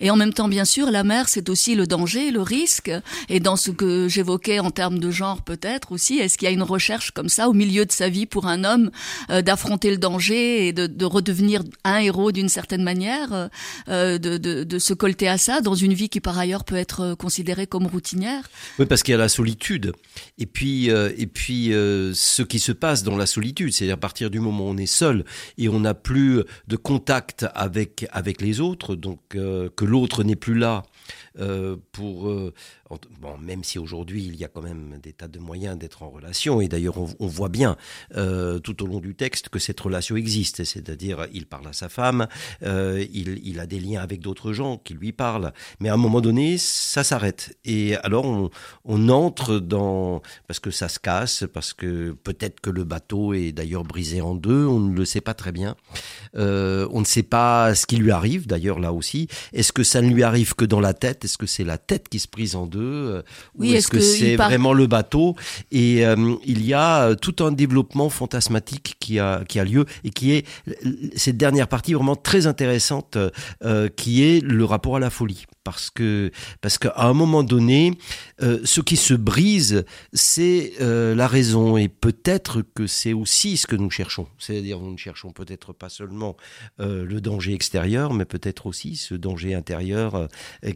Et 0.00 0.10
en 0.10 0.16
même 0.16 0.32
temps, 0.32 0.48
bien 0.48 0.64
sûr, 0.64 0.90
la 0.90 1.04
mer, 1.04 1.28
c'est 1.28 1.48
aussi 1.48 1.76
le 1.76 1.86
danger, 1.86 2.30
le 2.30 2.42
risque. 2.42 2.90
Et 3.28 3.38
dans 3.38 3.56
ce 3.56 3.70
que 3.70 4.08
j'évoquais 4.08 4.58
en 4.58 4.70
termes 4.70 4.98
de 4.98 5.10
genre, 5.10 5.42
peut-être 5.42 5.92
aussi, 5.92 6.18
est-ce 6.18 6.36
qu'il 6.36 6.46
y 6.46 6.50
a 6.50 6.54
une 6.54 6.62
recherche 6.62 7.12
comme 7.12 7.28
ça 7.28 7.48
au 7.48 7.52
milieu 7.52 7.86
de 7.86 7.92
sa 7.92 8.08
vie 8.08 8.26
pour 8.26 8.46
un 8.48 8.64
homme 8.64 8.90
euh, 9.30 9.42
d'affronter 9.42 9.90
le 9.90 9.98
danger 9.98 10.66
et 10.66 10.72
de, 10.72 10.86
de, 10.86 11.04
redevenir 11.04 11.62
un 11.84 11.98
héros 11.98 12.32
d'une 12.32 12.48
certaine 12.48 12.82
manière, 12.82 13.48
de, 13.88 14.18
de, 14.18 14.64
de 14.64 14.78
se 14.78 14.92
colter 14.92 15.28
à 15.28 15.38
ça 15.38 15.60
dans 15.60 15.74
une 15.74 15.94
vie 15.94 16.08
qui 16.08 16.20
par 16.20 16.38
ailleurs 16.38 16.64
peut 16.64 16.76
être 16.76 17.14
considérée 17.14 17.66
comme 17.66 17.86
routine 17.86 18.07
Oui, 18.78 18.86
parce 18.86 19.02
qu'il 19.02 19.12
y 19.12 19.14
a 19.14 19.18
la 19.18 19.28
solitude. 19.28 19.92
Et 20.38 20.46
puis, 20.46 20.90
euh, 20.90 21.12
et 21.16 21.26
puis 21.26 21.72
euh, 21.72 22.12
ce 22.14 22.42
qui 22.42 22.58
se 22.58 22.72
passe 22.72 23.02
dans 23.02 23.16
la 23.16 23.26
solitude, 23.26 23.72
c'est 23.72 23.90
à 23.90 23.96
partir 23.96 24.30
du 24.30 24.40
moment 24.40 24.66
où 24.66 24.68
on 24.68 24.76
est 24.76 24.86
seul 24.86 25.24
et 25.56 25.68
on 25.68 25.80
n'a 25.80 25.94
plus 25.94 26.42
de 26.66 26.76
contact 26.76 27.46
avec, 27.54 28.06
avec 28.12 28.40
les 28.40 28.60
autres, 28.60 28.94
donc 28.94 29.20
euh, 29.34 29.68
que 29.76 29.84
l'autre 29.84 30.24
n'est 30.24 30.36
plus 30.36 30.54
là 30.54 30.84
euh, 31.38 31.76
pour 31.92 32.28
euh, 32.28 32.52
bon, 33.20 33.38
même 33.38 33.64
si 33.64 33.78
aujourd'hui 33.78 34.24
il 34.24 34.36
y 34.36 34.44
a 34.44 34.48
quand 34.48 34.62
même 34.62 34.98
des 35.02 35.12
tas 35.12 35.28
de 35.28 35.38
moyens 35.38 35.78
d'être 35.78 36.02
en 36.02 36.10
relation, 36.10 36.60
et 36.60 36.68
d'ailleurs 36.68 36.96
on, 36.98 37.26
voit 37.26 37.48
bien 37.48 37.76
euh, 38.16 38.58
tout 38.58 38.82
au 38.82 38.86
long 38.86 39.00
du 39.00 39.14
texte 39.14 39.48
que 39.48 39.58
cette 39.58 39.78
relation 39.80 40.16
existe, 40.16 40.64
c'est-à-dire 40.64 41.26
il 41.32 41.46
parle 41.46 41.68
à 41.68 41.72
sa 41.72 41.88
femme, 41.88 42.26
il, 42.62 43.60
a 43.60 43.66
des 43.66 43.80
liens 43.80 44.00
avec 44.00 44.20
d'autres 44.20 44.52
gens 44.52 44.78
qui 44.78 44.94
lui 44.94 45.12
parlent, 45.12 45.52
mais 45.80 45.88
à 45.88 45.94
un 45.94 45.98
moment 45.98 46.20
donné 46.20 46.58
ça 46.58 47.04
s'arrête, 47.04 47.56
et 47.64 47.96
alors 47.96 48.24
on, 48.24 48.50
on, 48.84 49.08
entre 49.08 49.58
dans 49.58 50.22
parce 50.46 50.60
que 50.60 50.70
ça 50.70 50.88
se 50.88 50.98
casse, 50.98 51.44
parce 51.52 51.72
que 51.72 52.12
peut-être 52.12 52.60
que 52.60 52.70
le 52.70 52.84
bateau 52.84 53.32
est 53.32 53.52
d'ailleurs 53.52 53.84
brisé 53.84 54.20
en 54.20 54.34
deux, 54.34 54.66
on 54.66 54.80
ne 54.80 54.96
le 54.96 55.04
sait 55.04 55.20
pas 55.20 55.34
très 55.34 55.52
bien, 55.52 55.76
on 56.34 57.00
ne 57.00 57.04
sait 57.04 57.22
pas 57.22 57.74
ce 57.74 57.86
qui 57.86 57.96
lui 57.96 58.10
arrive 58.10 58.46
d'ailleurs 58.46 58.80
là 58.80 58.92
aussi, 58.92 59.28
est-ce 59.52 59.72
que 59.72 59.82
ça 59.82 60.02
ne 60.02 60.10
lui 60.10 60.22
arrive 60.22 60.54
que 60.54 60.64
dans 60.64 60.80
la 60.80 60.94
tête? 60.98 61.24
Est-ce 61.24 61.38
que 61.38 61.46
c'est 61.46 61.64
la 61.64 61.78
tête 61.78 62.08
qui 62.08 62.18
se 62.18 62.28
brise 62.30 62.54
en 62.56 62.66
deux? 62.66 62.80
Euh, 62.80 63.22
oui, 63.56 63.70
Ou 63.70 63.74
est-ce 63.74 63.88
que, 63.88 64.00
c'est 64.00 64.36
vraiment 64.36 64.72
le 64.72 64.86
bateau? 64.86 65.36
Et 65.70 66.06
euh, 66.06 66.34
il 66.44 66.64
y 66.64 66.74
a 66.74 67.08
euh, 67.08 67.14
tout 67.14 67.42
un 67.44 67.52
développement 67.52 68.10
fantasmatique 68.10 68.96
qui 69.00 69.18
a, 69.18 69.44
qui 69.48 69.58
a 69.60 69.64
lieu 69.64 69.86
et 70.04 70.10
qui 70.10 70.32
est 70.32 70.46
cette 71.16 71.36
dernière 71.36 71.68
partie 71.68 71.94
vraiment 71.94 72.16
très 72.16 72.46
intéressante, 72.46 73.16
qui 73.96 74.22
est 74.22 74.42
le 74.42 74.64
rapport 74.64 74.96
à 74.96 75.00
la 75.00 75.10
folie 75.10 75.46
parce 75.68 75.90
que 75.90 76.30
parce 76.62 76.78
qu'à 76.78 76.94
un 76.96 77.12
moment 77.12 77.42
donné, 77.42 77.92
euh, 78.40 78.58
ce 78.64 78.80
qui 78.80 78.96
se 78.96 79.12
brise, 79.12 79.84
c'est 80.14 80.72
euh, 80.80 81.14
la 81.14 81.28
raison 81.28 81.76
et 81.76 81.88
peut-être 81.88 82.62
que 82.74 82.86
c'est 82.86 83.12
aussi 83.12 83.58
ce 83.58 83.66
que 83.66 83.76
nous 83.76 83.90
cherchons. 83.90 84.28
C'est-à-dire 84.38 84.80
nous 84.80 84.92
ne 84.92 84.96
cherchons 84.96 85.30
peut-être 85.30 85.74
pas 85.74 85.90
seulement 85.90 86.38
euh, 86.80 87.04
le 87.04 87.20
danger 87.20 87.52
extérieur, 87.52 88.14
mais 88.14 88.24
peut-être 88.24 88.64
aussi 88.64 88.96
ce 88.96 89.14
danger 89.14 89.54
intérieur 89.54 90.28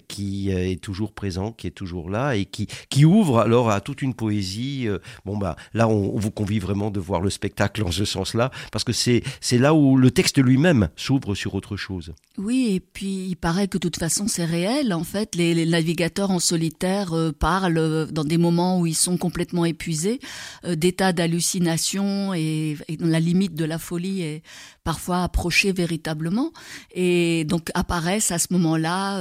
qui 0.09 0.51
est 0.51 0.83
toujours 0.83 1.13
présent, 1.13 1.53
qui 1.53 1.67
est 1.69 1.71
toujours 1.83 2.11
là 2.11 2.37
et 2.37 2.45
qui 2.45 2.67
qui 2.91 3.07
ouvre 3.07 3.39
alors 3.39 3.71
à 3.71 3.81
toute 3.81 4.03
une 4.03 4.13
poésie. 4.13 4.89
bon 5.25 5.39
bah 5.39 5.57
là, 5.73 5.89
on, 5.89 6.15
on 6.15 6.19
vous 6.19 6.31
convie 6.31 6.59
vraiment 6.59 6.91
de 6.91 7.01
voir 7.01 7.23
le 7.23 7.31
spectacle 7.31 7.83
en 7.83 7.93
ce 7.93 8.05
sens-là, 8.05 8.51
parce 8.71 8.85
que 8.85 8.93
c'est 8.93 9.23
c'est 9.41 9.59
là 9.59 9.73
où 9.73 9.97
le 9.97 10.11
texte 10.11 10.37
lui-même 10.37 10.91
s'ouvre 10.97 11.35
sur 11.35 11.55
autre 11.55 11.79
chose. 11.79 12.13
Oui, 12.37 12.73
et 12.75 12.81
puis 12.81 13.29
il 13.29 13.37
paraît 13.37 13.69
que 13.69 13.79
de 13.79 13.83
toute 13.83 13.99
façon 13.99 14.29
c'est 14.29 14.45
réel 14.45 14.82
en 14.91 15.05
fait, 15.05 15.37
les, 15.37 15.67
navigateurs 15.67 16.31
en 16.31 16.41
solitaire 16.41 17.13
euh, 17.13 17.31
parlent 17.31 17.79
euh, 17.79 18.07
dans 18.07 18.25
des 18.25 18.39
moments 18.39 18.81
où 18.81 18.87
ils 18.87 18.97
sont 18.97 19.17
complètement 19.17 19.65
épuisés, 19.65 20.19
euh, 20.65 20.75
d'états 20.75 21.13
d'hallucination 21.13 22.35
et, 22.35 22.77
la 22.99 23.21
limite 23.21 23.55
de 23.55 23.65
la 23.65 23.79
folie 23.79 24.23
est 24.23 24.43
parfois 24.83 25.23
approchée 25.23 25.73
véritablement. 25.73 26.53
Et 26.95 27.45
donc 27.45 27.71
apparaissent 27.75 28.31
à 28.31 28.39
ce 28.39 28.49
moment-là 28.51 29.21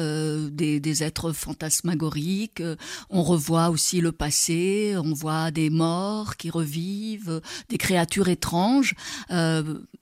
des, 0.50 0.80
des, 0.80 1.04
êtres 1.04 1.34
fantasmagoriques. 1.34 2.64
On 3.10 3.24
revoit 3.24 3.70
aussi 3.70 4.02
le 4.02 4.12
passé, 4.12 4.96
on 4.98 5.14
voit 5.14 5.52
des 5.52 5.70
morts 5.70 6.38
qui 6.38 6.50
revivent, 6.50 7.42
des 7.70 7.78
créatures 7.78 8.30
étranges. 8.30 8.96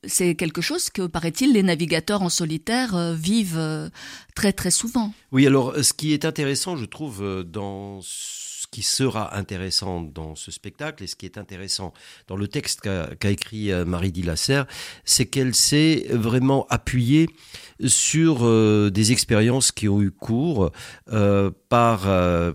C'est 0.05 0.35
quelque 0.35 0.61
chose 0.61 0.89
que, 0.89 1.07
paraît-il, 1.07 1.53
les 1.53 1.63
navigateurs 1.63 2.21
en 2.21 2.29
solitaire 2.29 3.13
vivent 3.13 3.89
très 4.35 4.53
très 4.53 4.71
souvent. 4.71 5.13
Oui, 5.31 5.45
alors 5.49 5.73
ce 5.83 5.93
qui 5.93 6.13
est 6.13 6.25
intéressant, 6.25 6.77
je 6.77 6.85
trouve, 6.85 7.23
euh, 7.23 7.43
dans 7.43 8.01
qui 8.71 8.83
sera 8.83 9.35
intéressant 9.35 10.01
dans 10.01 10.35
ce 10.35 10.51
spectacle 10.51 11.03
et 11.03 11.07
ce 11.07 11.15
qui 11.15 11.25
est 11.25 11.37
intéressant 11.37 11.93
dans 12.27 12.35
le 12.35 12.47
texte 12.47 12.81
qu'a 12.81 13.29
écrit 13.29 13.71
euh, 13.71 13.85
Marie 13.85 14.11
Dillasser, 14.11 14.63
c'est 15.05 15.25
qu'elle 15.25 15.55
s'est 15.55 16.05
vraiment 16.11 16.67
appuyée 16.69 17.29
sur 17.85 18.39
euh, 18.45 18.89
des 18.91 19.11
expériences 19.11 19.71
qui 19.71 19.89
ont 19.89 20.01
eu 20.01 20.11
cours 20.11 20.71
euh, 21.11 21.49
par 21.69 22.07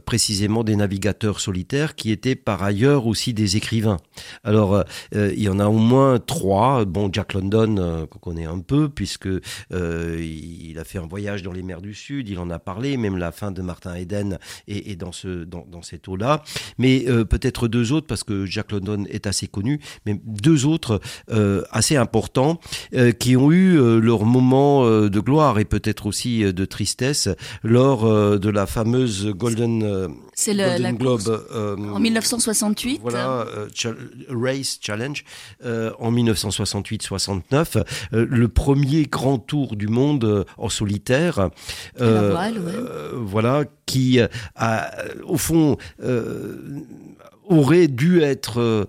précisément 0.04 0.64
des 0.64 0.74
navigateurs 0.74 1.40
solitaires 1.40 1.94
qui 1.94 2.10
étaient 2.10 2.34
par 2.34 2.62
ailleurs 2.62 3.06
aussi 3.06 3.32
des 3.32 3.56
écrivains. 3.56 3.98
Alors 4.42 4.82
il 5.12 5.40
y 5.40 5.48
en 5.48 5.60
a 5.60 5.66
au 5.66 5.78
moins 5.78 6.18
trois. 6.18 6.84
Bon, 6.84 7.10
Jack 7.12 7.34
London 7.34 8.08
qu'on 8.10 8.18
connaît 8.18 8.44
un 8.44 8.58
peu 8.58 8.88
puisque 8.88 9.28
il 9.70 10.78
a 10.78 10.84
fait 10.84 10.98
un 10.98 11.06
voyage 11.06 11.44
dans 11.44 11.52
les 11.52 11.62
mers 11.62 11.80
du 11.80 11.94
Sud, 11.94 12.28
il 12.28 12.40
en 12.40 12.50
a 12.50 12.58
parlé, 12.58 12.96
même 12.96 13.16
la 13.16 13.30
fin 13.30 13.52
de 13.52 13.62
Martin 13.62 13.94
Eden 13.94 14.38
est, 14.66 14.96
dans 14.96 15.12
ce 15.12 15.44
dans 15.44 15.82
cette 15.82 16.03
eau-là. 16.08 16.42
Mais 16.78 17.04
peut-être 17.28 17.68
deux 17.68 17.92
autres 17.92 18.06
parce 18.06 18.24
que 18.24 18.46
Jack 18.46 18.72
London 18.72 19.04
est 19.08 19.26
assez 19.26 19.46
connu, 19.46 19.80
mais 20.06 20.20
deux 20.24 20.66
autres 20.66 21.00
assez 21.70 21.96
importants 21.96 22.60
qui 23.18 23.36
ont 23.36 23.50
eu 23.52 23.76
leur 24.00 24.24
moment 24.24 24.84
de 24.84 25.20
gloire 25.20 25.58
et 25.58 25.64
peut-être 25.64 26.06
aussi 26.06 26.44
euh, 26.44 26.52
de 26.52 26.64
tristesse 26.64 27.28
lors 27.62 28.04
euh, 28.04 28.38
de 28.38 28.48
la 28.48 28.66
fameuse 28.66 29.26
Golden, 29.26 29.82
euh, 29.82 30.08
Globe 30.92 31.44
en 31.54 31.98
1968. 31.98 33.00
Voilà, 33.02 33.46
Race 34.28 34.78
Challenge 34.80 35.24
en 35.64 36.12
1968-69, 36.12 37.84
le 38.12 38.48
premier 38.48 39.04
grand 39.04 39.38
tour 39.38 39.76
du 39.76 39.88
monde 39.88 40.44
en 40.58 40.68
solitaire. 40.68 41.50
Voilà, 41.96 43.64
qui 43.86 44.20
a, 44.56 44.90
au 45.24 45.36
fond 45.36 45.76
aurait 47.48 47.88
dû 47.88 48.20
être 48.20 48.86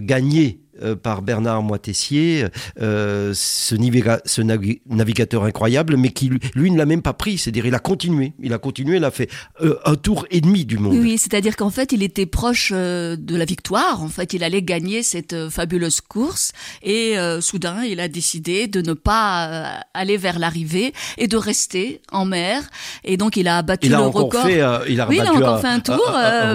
gagné 0.00 0.60
euh, 0.60 0.67
par 1.02 1.22
Bernard 1.22 1.62
Moitessier, 1.62 2.46
euh, 2.80 3.32
ce, 3.34 3.76
ce 4.24 4.42
navigateur 4.86 5.44
incroyable, 5.44 5.96
mais 5.96 6.10
qui 6.10 6.30
lui 6.54 6.70
ne 6.70 6.78
l'a 6.78 6.86
même 6.86 7.02
pas 7.02 7.12
pris. 7.12 7.38
C'est-à-dire, 7.38 7.66
il 7.66 7.74
a 7.74 7.78
continué, 7.78 8.32
il 8.42 8.52
a 8.52 8.58
continué, 8.58 8.96
il 8.96 9.04
a 9.04 9.10
fait 9.10 9.30
euh, 9.60 9.76
un 9.84 9.94
tour 9.94 10.26
et 10.30 10.40
demi 10.40 10.64
du 10.64 10.78
monde. 10.78 10.94
Oui, 10.94 11.18
c'est-à-dire 11.18 11.56
qu'en 11.56 11.70
fait, 11.70 11.92
il 11.92 12.02
était 12.02 12.26
proche 12.26 12.72
de 12.72 13.36
la 13.36 13.44
victoire. 13.44 14.02
En 14.02 14.08
fait, 14.08 14.32
il 14.32 14.44
allait 14.44 14.62
gagner 14.62 15.02
cette 15.02 15.48
fabuleuse 15.48 16.00
course, 16.00 16.52
et 16.82 17.16
soudain, 17.40 17.82
il 17.84 18.00
a 18.00 18.08
décidé 18.08 18.66
de 18.66 18.80
ne 18.80 18.92
pas 18.92 19.82
aller 19.94 20.16
vers 20.16 20.38
l'arrivée 20.38 20.92
et 21.16 21.26
de 21.28 21.36
rester 21.36 22.00
en 22.12 22.24
mer. 22.24 22.62
Et 23.04 23.16
donc, 23.16 23.36
il 23.36 23.48
a 23.48 23.62
battu 23.62 23.88
il 23.88 23.94
a 23.94 23.98
le 23.98 24.04
encore 24.04 24.24
record. 24.24 24.46
Fait, 24.46 24.62
il 24.88 25.00
a 25.00 25.08
oui, 25.08 25.16
il 25.16 25.26
a 25.26 25.32
encore 25.32 25.60
fait 25.60 25.68
un 25.68 25.80
tour, 25.80 26.10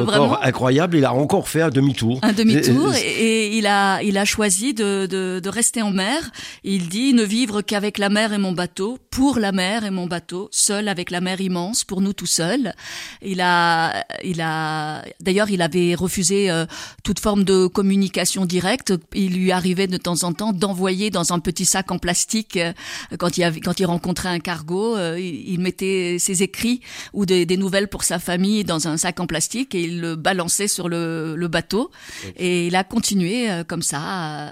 vraiment 0.05 0.41
incroyable. 0.41 0.97
Il 0.97 1.05
a 1.05 1.13
encore 1.13 1.47
fait 1.47 1.61
un 1.61 1.69
demi-tour. 1.69 2.19
Un 2.21 2.33
demi-tour, 2.33 2.93
et, 2.95 3.57
il 3.57 3.67
a, 3.67 4.01
il 4.01 4.12
a 4.17 4.25
choisi 4.25 4.73
de, 4.73 5.07
de, 5.09 5.39
de, 5.41 5.49
rester 5.49 5.81
en 5.81 5.91
mer. 5.91 6.31
Il 6.63 6.89
dit 6.89 7.13
ne 7.13 7.23
vivre 7.23 7.61
qu'avec 7.61 7.97
la 7.97 8.09
mer 8.09 8.33
et 8.33 8.37
mon 8.37 8.51
bateau, 8.51 8.97
pour 9.09 9.39
la 9.39 9.51
mer 9.51 9.85
et 9.85 9.91
mon 9.91 10.07
bateau, 10.07 10.49
seul 10.51 10.87
avec 10.87 11.11
la 11.11 11.21
mer 11.21 11.39
immense, 11.41 11.83
pour 11.83 12.01
nous 12.01 12.13
tout 12.13 12.25
seuls. 12.25 12.73
Il 13.21 13.41
a, 13.41 14.05
il 14.23 14.41
a, 14.41 15.03
d'ailleurs, 15.19 15.49
il 15.49 15.61
avait 15.61 15.95
refusé 15.95 16.49
euh, 16.49 16.65
toute 17.03 17.19
forme 17.19 17.43
de 17.43 17.67
communication 17.67 18.45
directe. 18.45 18.93
Il 19.13 19.35
lui 19.35 19.51
arrivait 19.51 19.87
de 19.87 19.97
temps 19.97 20.23
en 20.23 20.33
temps 20.33 20.53
d'envoyer 20.53 21.09
dans 21.09 21.33
un 21.33 21.39
petit 21.39 21.65
sac 21.65 21.91
en 21.91 21.99
plastique 21.99 22.57
euh, 22.57 22.73
quand 23.17 23.37
il 23.37 23.43
avait, 23.43 23.59
quand 23.59 23.79
il 23.79 23.85
rencontrait 23.85 24.29
un 24.29 24.39
cargo, 24.39 24.97
euh, 24.97 25.19
il, 25.19 25.59
mettait 25.59 26.17
ses 26.19 26.43
écrits 26.43 26.81
ou 27.13 27.25
des, 27.25 27.45
des, 27.45 27.55
nouvelles 27.55 27.87
pour 27.87 28.03
sa 28.03 28.19
famille 28.19 28.63
dans 28.63 28.87
un 28.87 28.97
sac 28.97 29.19
en 29.19 29.27
plastique 29.27 29.75
et 29.75 29.81
il 29.81 30.01
le 30.01 30.15
balançait 30.15 30.67
sur 30.67 30.89
le, 30.89 31.35
le 31.37 31.47
bateau. 31.47 31.91
Et 32.35 32.67
il 32.67 32.75
a 32.75 32.83
continué 32.83 33.47
comme 33.67 33.81
ça 33.81 34.02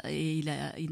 et 0.10 0.39
il, 0.39 0.51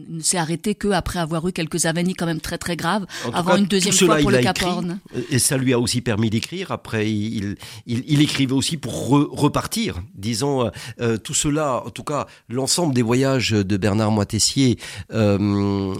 ne 0.09 0.21
s'est 0.21 0.37
arrêté 0.37 0.75
qu'après 0.75 1.19
avoir 1.19 1.47
eu 1.47 1.51
quelques 1.51 1.85
avanies 1.85 2.13
quand 2.13 2.25
même 2.25 2.41
très 2.41 2.57
très 2.57 2.75
graves, 2.75 3.05
avant 3.33 3.57
une 3.57 3.65
deuxième 3.65 3.93
fois 3.93 4.17
pour 4.17 4.31
le 4.31 4.39
Cap 4.39 4.61
Horn. 4.61 4.99
Et 5.29 5.39
ça 5.39 5.57
lui 5.57 5.73
a 5.73 5.79
aussi 5.79 6.01
permis 6.01 6.29
d'écrire. 6.29 6.71
Après, 6.71 7.11
il, 7.11 7.55
il, 7.85 8.21
écrivait 8.21 8.53
aussi 8.53 8.77
pour 8.77 9.09
repartir. 9.09 10.01
Disons, 10.15 10.65
euh, 10.65 10.69
euh, 11.01 11.17
tout 11.17 11.33
cela, 11.33 11.83
en 11.85 11.89
tout 11.89 12.03
cas, 12.03 12.27
l'ensemble 12.49 12.93
des 12.93 13.01
voyages 13.01 13.51
de 13.51 13.77
Bernard 13.77 14.11
Moitessier, 14.11 14.77
euh, 15.13 15.95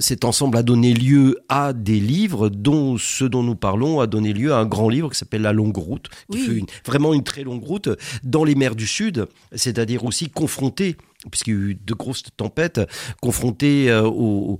cet 0.00 0.24
ensemble 0.24 0.56
a 0.56 0.62
donné 0.62 0.94
lieu 0.94 1.38
à 1.48 1.72
des 1.72 2.00
livres, 2.00 2.48
dont 2.48 2.96
ce 2.98 3.24
dont 3.24 3.42
nous 3.42 3.56
parlons 3.56 4.00
a 4.00 4.06
donné 4.06 4.32
lieu 4.32 4.52
à 4.52 4.58
un 4.58 4.66
grand 4.66 4.88
livre 4.88 5.10
qui 5.10 5.18
s'appelle 5.18 5.42
La 5.42 5.52
Longue 5.52 5.76
Route, 5.76 6.08
qui 6.30 6.38
fait 6.38 6.56
une, 6.56 6.66
vraiment 6.86 7.14
une 7.14 7.24
très 7.24 7.42
longue 7.42 7.64
route 7.64 7.88
dans 8.22 8.44
les 8.44 8.54
mers 8.54 8.74
du 8.74 8.86
Sud, 8.86 9.26
c'est-à-dire 9.54 10.04
aussi 10.04 10.30
confronté 10.30 10.96
puisqu'il 11.30 11.54
y 11.54 11.56
a 11.56 11.60
eu 11.60 11.74
de 11.74 11.94
grosses 11.94 12.24
tempêtes, 12.36 12.80
confronté 13.20 13.92
au, 13.92 14.58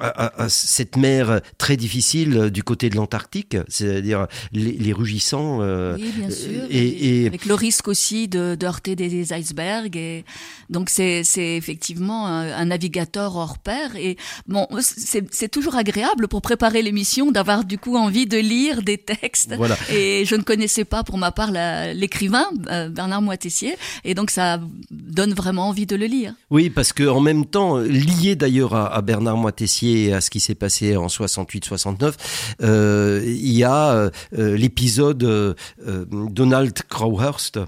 à, 0.00 0.48
cette 0.48 0.96
mer 0.96 1.40
très 1.58 1.76
difficile 1.76 2.50
du 2.50 2.62
côté 2.62 2.90
de 2.90 2.96
l'Antarctique, 2.96 3.56
c'est-à-dire 3.68 4.26
les, 4.52 4.92
rugissants. 4.92 5.58
oui, 5.94 6.12
bien 6.16 6.30
sûr. 6.30 6.62
Et, 6.70 7.26
avec 7.26 7.46
le 7.46 7.54
risque 7.54 7.88
aussi 7.88 8.28
de, 8.28 8.56
heurter 8.62 8.96
des, 8.96 9.32
icebergs. 9.32 9.96
Et 9.96 10.24
donc 10.70 10.90
c'est 10.90 11.22
effectivement 11.36 12.26
un, 12.26 12.64
navigateur 12.64 13.36
hors 13.36 13.58
pair. 13.58 13.96
Et 13.96 14.16
bon, 14.46 14.66
c'est 14.80 15.48
toujours 15.50 15.76
agréable 15.76 16.28
pour 16.28 16.42
préparer 16.42 16.82
l'émission 16.82 17.30
d'avoir 17.30 17.64
du 17.64 17.78
coup 17.78 17.96
envie 17.96 18.26
de 18.26 18.38
lire 18.38 18.82
des 18.82 18.98
textes. 18.98 19.54
Voilà. 19.56 19.76
Et 19.90 20.24
je 20.26 20.34
ne 20.34 20.42
connaissais 20.42 20.84
pas 20.84 21.04
pour 21.04 21.18
ma 21.18 21.32
part 21.32 21.50
l'écrivain 21.94 22.46
Bernard 22.90 23.22
Moitessier, 23.22 23.76
et 24.04 24.14
donc 24.14 24.30
ça 24.30 24.60
donne 25.12 25.34
vraiment 25.34 25.68
envie 25.68 25.86
de 25.86 25.96
le 25.96 26.06
lire. 26.06 26.34
Oui, 26.50 26.70
parce 26.70 26.92
que 26.92 27.04
en 27.08 27.20
même 27.20 27.46
temps, 27.46 27.78
lié 27.78 28.34
d'ailleurs 28.36 28.74
à, 28.74 29.00
Bernard 29.02 29.36
Moitessier 29.36 30.06
et 30.06 30.12
à 30.12 30.20
ce 30.20 30.30
qui 30.30 30.40
s'est 30.40 30.54
passé 30.54 30.96
en 30.96 31.06
68-69, 31.06 32.14
euh, 32.62 33.22
il 33.24 33.52
y 33.52 33.64
a 33.64 33.92
euh, 33.92 34.10
l'épisode 34.32 35.22
euh, 35.22 35.54
Donald 36.10 36.74
Crowhurst, 36.88 37.60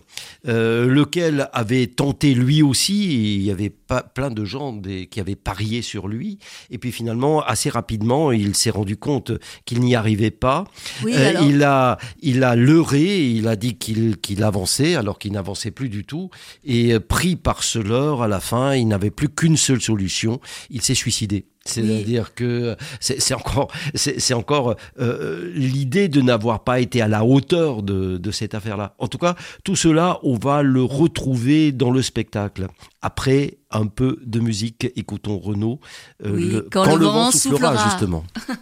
lequel 0.44 1.48
avait 1.52 1.86
tenté 1.86 2.34
lui 2.34 2.62
aussi, 2.62 3.36
il 3.42 3.50
avait 3.50 3.72
pas, 3.86 4.02
plein 4.02 4.30
de 4.30 4.44
gens 4.44 4.72
des, 4.72 5.06
qui 5.06 5.20
avaient 5.20 5.36
parié 5.36 5.82
sur 5.82 6.08
lui, 6.08 6.38
et 6.70 6.78
puis 6.78 6.92
finalement, 6.92 7.42
assez 7.42 7.70
rapidement, 7.70 8.32
il 8.32 8.54
s'est 8.54 8.70
rendu 8.70 8.96
compte 8.96 9.32
qu'il 9.64 9.80
n'y 9.80 9.94
arrivait 9.94 10.30
pas. 10.30 10.64
il, 11.06 11.62
a, 11.62 11.98
il 12.20 12.44
a 12.44 12.56
leurré, 12.56 13.28
il 13.30 13.48
a 13.48 13.56
dit 13.56 13.76
qu'il 13.76 14.16
qu'il 14.18 14.42
avançait 14.42 14.94
alors 14.94 15.18
qu'il 15.18 15.32
n'avançait 15.32 15.70
plus 15.70 15.88
du 15.88 16.04
tout, 16.04 16.30
et 16.64 16.98
pris 17.00 17.36
par 17.36 17.62
ce 17.62 17.78
leurre, 17.78 18.22
à 18.22 18.28
la 18.28 18.40
fin, 18.40 18.74
il 18.74 18.88
n'avait 18.88 19.10
plus 19.10 19.28
qu'une 19.28 19.56
seule 19.56 19.80
solution, 19.80 20.40
il 20.70 20.82
s'est 20.82 20.94
suicidé. 20.94 21.46
C'est-à-dire 21.66 22.34
que 22.34 22.76
c'est 23.00 23.32
encore, 23.32 23.72
c'est 23.94 24.34
encore 24.34 24.76
euh, 25.00 25.50
l'idée 25.54 26.08
de 26.08 26.20
n'avoir 26.20 26.62
pas 26.62 26.78
été 26.80 27.00
à 27.00 27.08
la 27.08 27.24
hauteur 27.24 27.82
de, 27.82 28.18
de 28.18 28.30
cette 28.30 28.54
affaire-là. 28.54 28.94
En 28.98 29.08
tout 29.08 29.16
cas, 29.16 29.34
tout 29.64 29.74
cela, 29.74 30.18
on 30.22 30.36
va 30.36 30.62
le 30.62 30.82
retrouver 30.82 31.72
dans 31.72 31.90
le 31.90 32.02
spectacle. 32.02 32.68
Après 33.00 33.58
un 33.70 33.86
peu 33.86 34.18
de 34.24 34.40
musique, 34.40 34.86
écoutons 34.94 35.38
Renaud. 35.38 35.80
Euh, 36.24 36.68
quand, 36.70 36.96
le, 36.96 37.06
vent, 37.06 37.30
soufflera, 37.30 37.76
justement. 37.88 38.24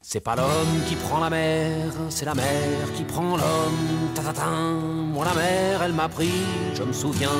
C'est 0.00 0.20
pas 0.20 0.36
l'homme 0.36 0.82
qui 0.88 0.94
prend 0.96 1.20
la 1.20 1.30
mer, 1.30 1.90
c'est 2.10 2.26
la 2.26 2.34
mer 2.34 2.92
qui 2.96 3.04
prend 3.04 3.36
l'homme. 3.36 4.10
Ta, 4.14 4.22
ta, 4.22 4.32
ta. 4.32 4.50
Moi 4.50 5.24
la 5.24 5.32
mer, 5.32 5.82
elle 5.82 5.92
m'a 5.92 6.08
pris, 6.08 6.28
je 6.74 6.82
me 6.82 6.92
souviens, 6.92 7.30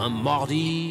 un 0.00 0.08
mordi 0.08 0.90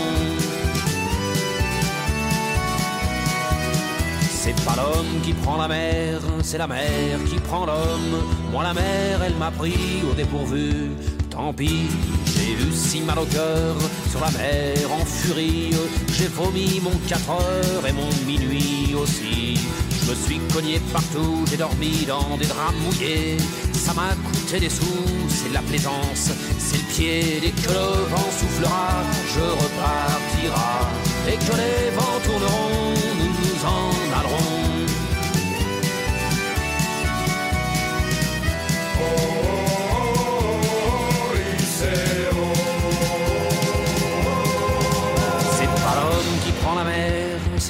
L'homme 4.91 5.21
qui 5.23 5.33
prend 5.33 5.57
la 5.57 5.67
mer, 5.67 6.19
c'est 6.43 6.57
la 6.57 6.67
mer 6.67 7.19
qui 7.29 7.39
prend 7.39 7.65
l'homme. 7.65 8.13
Moi 8.51 8.63
la 8.63 8.73
mer, 8.73 9.21
elle 9.25 9.35
m'a 9.35 9.51
pris 9.51 10.03
au 10.09 10.13
dépourvu. 10.13 10.91
Tant 11.29 11.53
pis, 11.53 11.87
j'ai 12.33 12.51
eu 12.53 12.71
si 12.73 13.01
mal 13.01 13.19
au 13.19 13.25
cœur 13.25 13.75
sur 14.09 14.19
la 14.19 14.31
mer 14.31 14.77
en 14.91 15.05
furie. 15.05 15.71
J'ai 16.15 16.27
vomi 16.27 16.81
mon 16.83 16.95
4 17.07 17.29
heures 17.29 17.85
et 17.87 17.93
mon 17.93 18.09
minuit 18.25 18.93
aussi. 19.01 19.59
Je 19.97 20.09
me 20.09 20.15
suis 20.15 20.39
cogné 20.53 20.79
partout, 20.91 21.45
j'ai 21.49 21.57
dormi 21.57 22.05
dans 22.05 22.35
des 22.37 22.47
draps 22.47 22.75
mouillés. 22.83 23.37
Ça 23.73 23.93
m'a 23.93 24.13
coûté 24.27 24.59
des 24.59 24.69
sous, 24.69 25.07
c'est 25.29 25.49
de 25.49 25.53
la 25.53 25.61
plaisance, 25.61 26.31
c'est 26.59 26.77
le 26.77 26.87
pied. 26.93 27.39
Dès 27.41 27.51
que 27.51 27.69
le 27.69 27.87
vent 28.11 28.31
soufflera, 28.37 28.89
je 29.33 29.45
repartira. 29.61 30.71
Et 31.29 31.37
que 31.45 31.53
les 31.61 31.95
vents 31.95 32.19
tourneront, 32.25 32.93
nous 33.19 33.33
nous 33.41 33.59
en 33.65 34.19
allerons. 34.19 34.60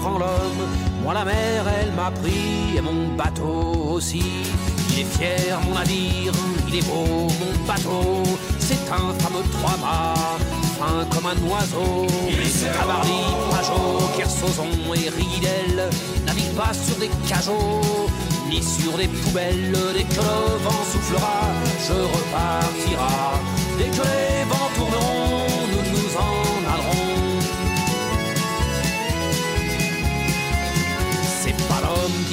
Prend 0.00 0.18
l'homme. 0.18 0.62
Moi, 1.02 1.14
la 1.14 1.24
mer, 1.24 1.64
elle 1.80 1.92
m'a 1.92 2.10
pris 2.10 2.76
et 2.76 2.80
mon 2.80 3.08
bateau 3.16 3.94
aussi. 3.94 4.22
Il 4.90 5.00
est 5.00 5.04
fier, 5.04 5.58
mon 5.66 5.74
navire, 5.74 6.32
il 6.68 6.76
est 6.76 6.86
beau, 6.86 7.28
mon 7.40 7.66
bateau. 7.66 8.22
C'est 8.58 8.84
un 8.90 9.12
fameux 9.22 9.44
trois-mâts, 9.52 10.38
fin 10.78 11.04
comme 11.12 11.26
un 11.26 11.38
oiseau. 11.48 12.06
Cabarly, 12.78 13.22
Pajot, 13.50 14.16
Kersozon 14.16 14.94
et 14.94 15.08
Ridel 15.08 15.88
navigue 16.26 16.54
pas 16.54 16.72
sur 16.74 16.96
des 16.96 17.10
cajots 17.28 18.08
ni 18.48 18.62
sur 18.62 18.96
des 18.98 19.08
poubelles. 19.08 19.76
Dès 19.94 20.04
que 20.04 20.16
le 20.16 20.58
vent 20.64 20.84
soufflera, 20.92 21.40
je 21.86 21.92
repartira. 22.14 23.32
Dès 23.78 23.84
que 23.84 24.02
les 24.02 24.44
vents 24.50 24.70
tourneront, 24.76 25.39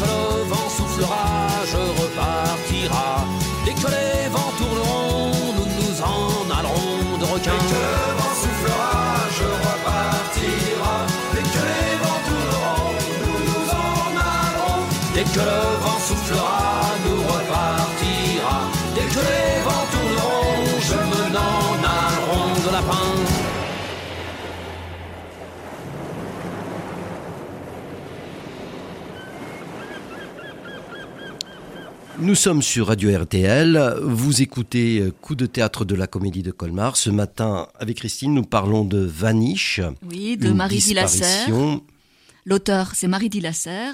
le 0.00 0.44
vent 0.50 0.68
soufflera, 0.68 1.26
je 1.72 1.76
repartira. 2.00 3.24
Dès 3.64 3.72
que 3.72 3.88
les 3.96 4.28
vents 4.28 4.52
tourneront, 4.58 5.32
nous 5.56 5.68
nous 5.78 6.02
en 6.02 6.50
allerons 6.58 7.18
de 7.18 7.24
requins. 7.24 7.52
Dès 7.52 7.66
que 7.70 7.80
le 7.86 8.00
vent 8.18 8.34
soufflera, 8.42 8.94
je 9.38 9.48
repartira. 9.68 10.94
Dès 11.34 11.42
que 11.54 11.62
les 11.70 11.92
vents 12.02 12.22
tourneront, 12.28 12.92
nous 13.22 13.38
nous 13.48 13.66
en 13.70 14.10
allerons. 14.32 14.82
Dès 15.14 15.24
que 15.24 15.38
le 15.38 15.60
vent 15.84 16.00
soufflera, 16.08 16.79
Nous 32.22 32.34
sommes 32.34 32.60
sur 32.60 32.88
Radio 32.88 33.18
RTL. 33.18 33.94
Vous 34.02 34.42
écoutez 34.42 35.00
euh, 35.00 35.10
Coup 35.10 35.34
de 35.34 35.46
théâtre 35.46 35.86
de 35.86 35.94
la 35.94 36.06
Comédie 36.06 36.42
de 36.42 36.50
Colmar. 36.50 36.98
Ce 36.98 37.08
matin, 37.08 37.68
avec 37.78 37.96
Christine, 37.96 38.34
nous 38.34 38.42
parlons 38.42 38.84
de 38.84 38.98
Vanish. 38.98 39.80
Oui, 40.06 40.36
de 40.36 40.50
Marie 40.50 40.78
Dillasser. 40.78 41.50
L'auteur, 42.44 42.92
c'est 42.94 43.08
Marie 43.08 43.30
Dillasser, 43.30 43.92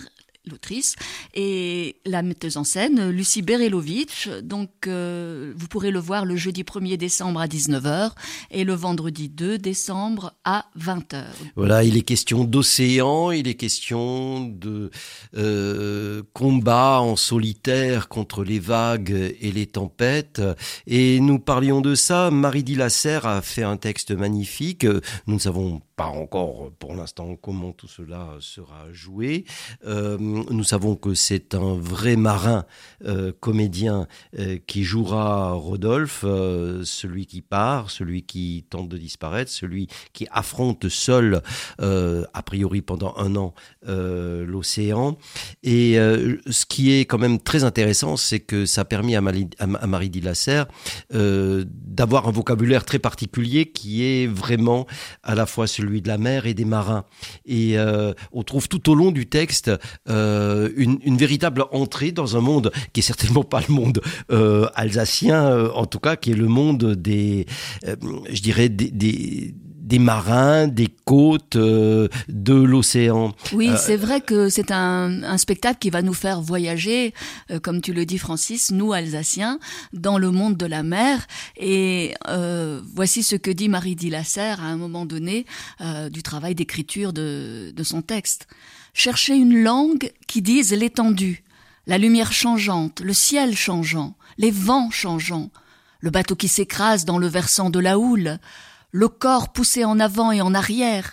l'autrice, 0.51 0.97
et 1.35 1.97
la 2.05 2.23
metteuse 2.23 2.57
en 2.57 2.65
scène, 2.65 3.11
Lucie 3.11 3.43
Berelovitch. 3.43 4.29
Donc, 4.43 4.71
euh, 4.87 5.53
vous 5.57 5.67
pourrez 5.69 5.91
le 5.91 5.99
voir 5.99 6.25
le 6.25 6.37
jeudi 6.37 6.63
1er 6.63 6.97
décembre 6.97 7.41
à 7.41 7.47
19h 7.47 8.13
et 8.51 8.65
le 8.65 8.75
vendredi 8.75 9.29
2 9.29 9.59
décembre 9.59 10.35
à 10.45 10.67
20h. 10.79 11.25
Voilà, 11.57 11.85
il 11.85 11.97
est 11.97 12.03
question 12.03 12.45
d'océan, 12.45 13.31
il 13.31 13.49
est 13.49 13.55
question 13.55 14.47
de 14.47 14.91
euh, 15.37 16.23
combat 16.33 17.01
en 17.01 17.17
solitaire 17.17 18.09
contre 18.09 18.45
les 18.45 18.59
vagues 18.59 19.35
et 19.41 19.53
les 19.53 19.67
tempêtes. 19.67 20.41
Et 20.87 21.21
nous 21.21 21.39
parlions 21.39 21.81
de 21.81 21.95
ça. 21.95 22.31
Marie 22.31 22.65
Dillasser 22.65 23.21
a 23.25 23.43
fait 23.43 23.63
un 23.63 23.77
texte 23.77 24.13
magnifique. 24.13 24.87
Nous 25.27 25.35
ne 25.35 25.41
savons 25.41 25.81
pas 25.97 26.07
encore 26.07 26.71
pour 26.79 26.95
l'instant 26.95 27.37
comment 27.37 27.73
tout 27.73 27.89
cela 27.89 28.29
sera 28.41 28.93
joué. 28.93 29.45
Euh, 29.87 30.36
nous 30.51 30.65
savons 30.65 30.97
que 30.97 31.15
c'est 31.15 31.55
un 31.55 31.75
vrai 31.79 32.17
marin 32.17 32.65
euh, 33.05 33.33
comédien 33.41 34.07
euh, 34.39 34.59
qui 34.67 34.85
jouera 34.85 35.53
Rodolphe, 35.53 36.25
euh, 36.25 36.83
celui 36.85 37.27
qui 37.27 37.43
part, 37.43 37.91
celui 37.91 38.23
qui 38.23 38.65
tente 38.71 38.89
de 38.89 38.99
disparaître, 38.99 39.51
celui 39.51 39.89
qui 40.13 40.27
affronte 40.31 40.89
seul, 40.89 41.43
a 41.79 42.43
priori 42.43 42.83
pendant 42.83 43.15
un 43.17 43.37
an, 43.37 43.55
l'océan. 43.87 45.17
Et 45.63 45.95
ce 45.95 46.67
qui 46.67 46.93
est 46.93 47.05
quand 47.05 47.19
même 47.19 47.39
très 47.39 47.65
intéressant, 47.65 48.17
c'est 48.17 48.41
que 48.41 48.67
ça 48.67 48.83
a 48.83 48.85
permis 48.85 49.17
à, 49.17 49.21
Mali- 49.21 49.51
à 49.59 49.65
à 49.65 49.87
Marie 49.87 50.11
Dillasser 50.11 50.65
euh, 51.15 51.65
d'avoir 51.69 52.29
un 52.29 52.31
vocabulaire 52.31 52.85
très 52.85 52.99
particulier 52.99 53.67
qui 53.67 54.05
est 54.05 54.27
vraiment 54.27 54.87
à 55.23 55.35
la 55.35 55.47
fois 55.47 55.67
celui 55.67 56.01
de 56.03 56.09
la 56.09 56.19
mer 56.19 56.47
et 56.47 56.55
des 56.55 56.65
marins. 56.65 57.05
Et 57.45 57.77
on 58.33 58.43
trouve 58.43 58.69
tout 58.69 58.91
au 58.91 58.95
long 58.95 59.13
du 59.13 59.27
texte 59.27 59.71
une, 60.77 60.99
une 61.05 61.17
véritable 61.17 61.65
entrée 61.73 62.13
dans 62.13 62.37
un 62.37 62.41
monde 62.41 62.71
qui 62.93 63.01
est 63.01 63.03
certainement 63.03 63.45
pas 63.45 63.61
le 63.69 63.75
monde 63.75 64.01
euh, 64.31 64.67
alsacien, 64.75 65.47
euh, 65.47 65.71
en 65.75 65.87
tout 65.87 66.01
cas, 66.01 66.17
qui 66.17 66.33
est 66.33 66.37
le 66.37 66.49
monde 66.49 66.95
des, 66.95 67.47
euh, 67.87 67.97
je 68.31 68.41
dirais, 68.43 68.69
des, 68.69 68.91
des, 68.91 69.55
des 69.93 70.01
marins, 70.01 70.67
des 70.67 70.89
côtes, 71.05 71.55
euh, 71.55 72.09
de 72.29 72.55
l'océan. 72.55 73.33
Oui, 73.53 73.69
Euh, 73.71 73.77
c'est 73.79 73.97
vrai 73.97 74.21
que 74.21 74.49
c'est 74.49 74.71
un, 74.73 75.23
un 75.23 75.39
spectacle 75.39 75.79
qui 75.79 75.91
va 75.91 76.03
nous 76.03 76.13
faire 76.25 76.41
voyager, 76.41 77.15
euh, 77.53 77.61
comme 77.61 77.81
tu 77.81 77.93
le 77.93 78.05
dis 78.05 78.19
Francis, 78.19 78.73
nous 78.73 78.93
Alsaciens, 78.93 79.61
dans 79.93 80.19
le 80.19 80.31
monde 80.33 80.57
de 80.57 80.67
la 80.67 80.83
mer. 80.83 81.27
Et 81.57 82.15
euh, 82.29 82.81
voici 82.95 83.23
ce 83.23 83.37
que 83.37 83.53
dit 83.53 83.69
Marie 83.69 83.95
Dillasser 83.95 84.55
à 84.59 84.65
un 84.65 84.77
moment 84.77 85.07
donné 85.07 85.47
euh, 85.81 86.09
du 86.11 86.23
travail 86.25 86.55
d'écriture 86.57 87.13
de, 87.13 87.71
de 87.71 87.85
son 87.85 88.03
texte. 88.03 88.49
Chercher 88.99 89.35
une 89.37 89.63
langue 89.63 90.11
qui 90.27 90.41
dise 90.41 90.73
l'étendue, 90.73 91.45
la 91.87 91.99
lumière 91.99 92.33
changeante, 92.33 93.01
le 93.01 93.13
ciel 93.13 93.55
changeant, 93.55 94.17
les 94.39 94.51
vents 94.51 94.91
changeants, 94.91 95.51
le 96.01 96.09
bateau 96.09 96.35
qui 96.35 96.49
s'écrase 96.49 97.05
dans 97.05 97.19
le 97.19 97.27
versant 97.27 97.69
de 97.69 97.79
la 97.79 97.99
houle, 97.99 98.39
le 98.93 99.09
corps 99.09 99.53
poussé 99.53 99.85
en 99.85 100.01
avant 100.01 100.33
et 100.33 100.41
en 100.41 100.55
arrière, 100.55 101.13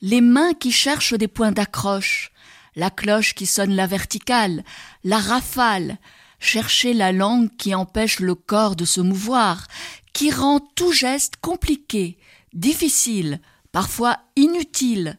les 0.00 0.20
mains 0.20 0.54
qui 0.54 0.70
cherchent 0.70 1.14
des 1.14 1.26
points 1.26 1.50
d'accroche, 1.50 2.30
la 2.76 2.88
cloche 2.88 3.34
qui 3.34 3.46
sonne 3.46 3.74
la 3.74 3.88
verticale, 3.88 4.62
la 5.02 5.18
rafale, 5.18 5.98
chercher 6.38 6.94
la 6.94 7.10
langue 7.10 7.50
qui 7.56 7.74
empêche 7.74 8.20
le 8.20 8.36
corps 8.36 8.76
de 8.76 8.84
se 8.84 9.00
mouvoir, 9.00 9.66
qui 10.12 10.30
rend 10.30 10.60
tout 10.60 10.92
geste 10.92 11.34
compliqué, 11.40 12.16
difficile, 12.52 13.40
parfois 13.72 14.18
inutile, 14.36 15.18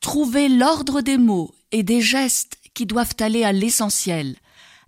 trouver 0.00 0.48
l'ordre 0.48 1.00
des 1.00 1.18
mots 1.18 1.54
et 1.72 1.82
des 1.82 2.00
gestes 2.00 2.58
qui 2.74 2.86
doivent 2.86 3.16
aller 3.20 3.44
à 3.44 3.52
l'essentiel, 3.52 4.36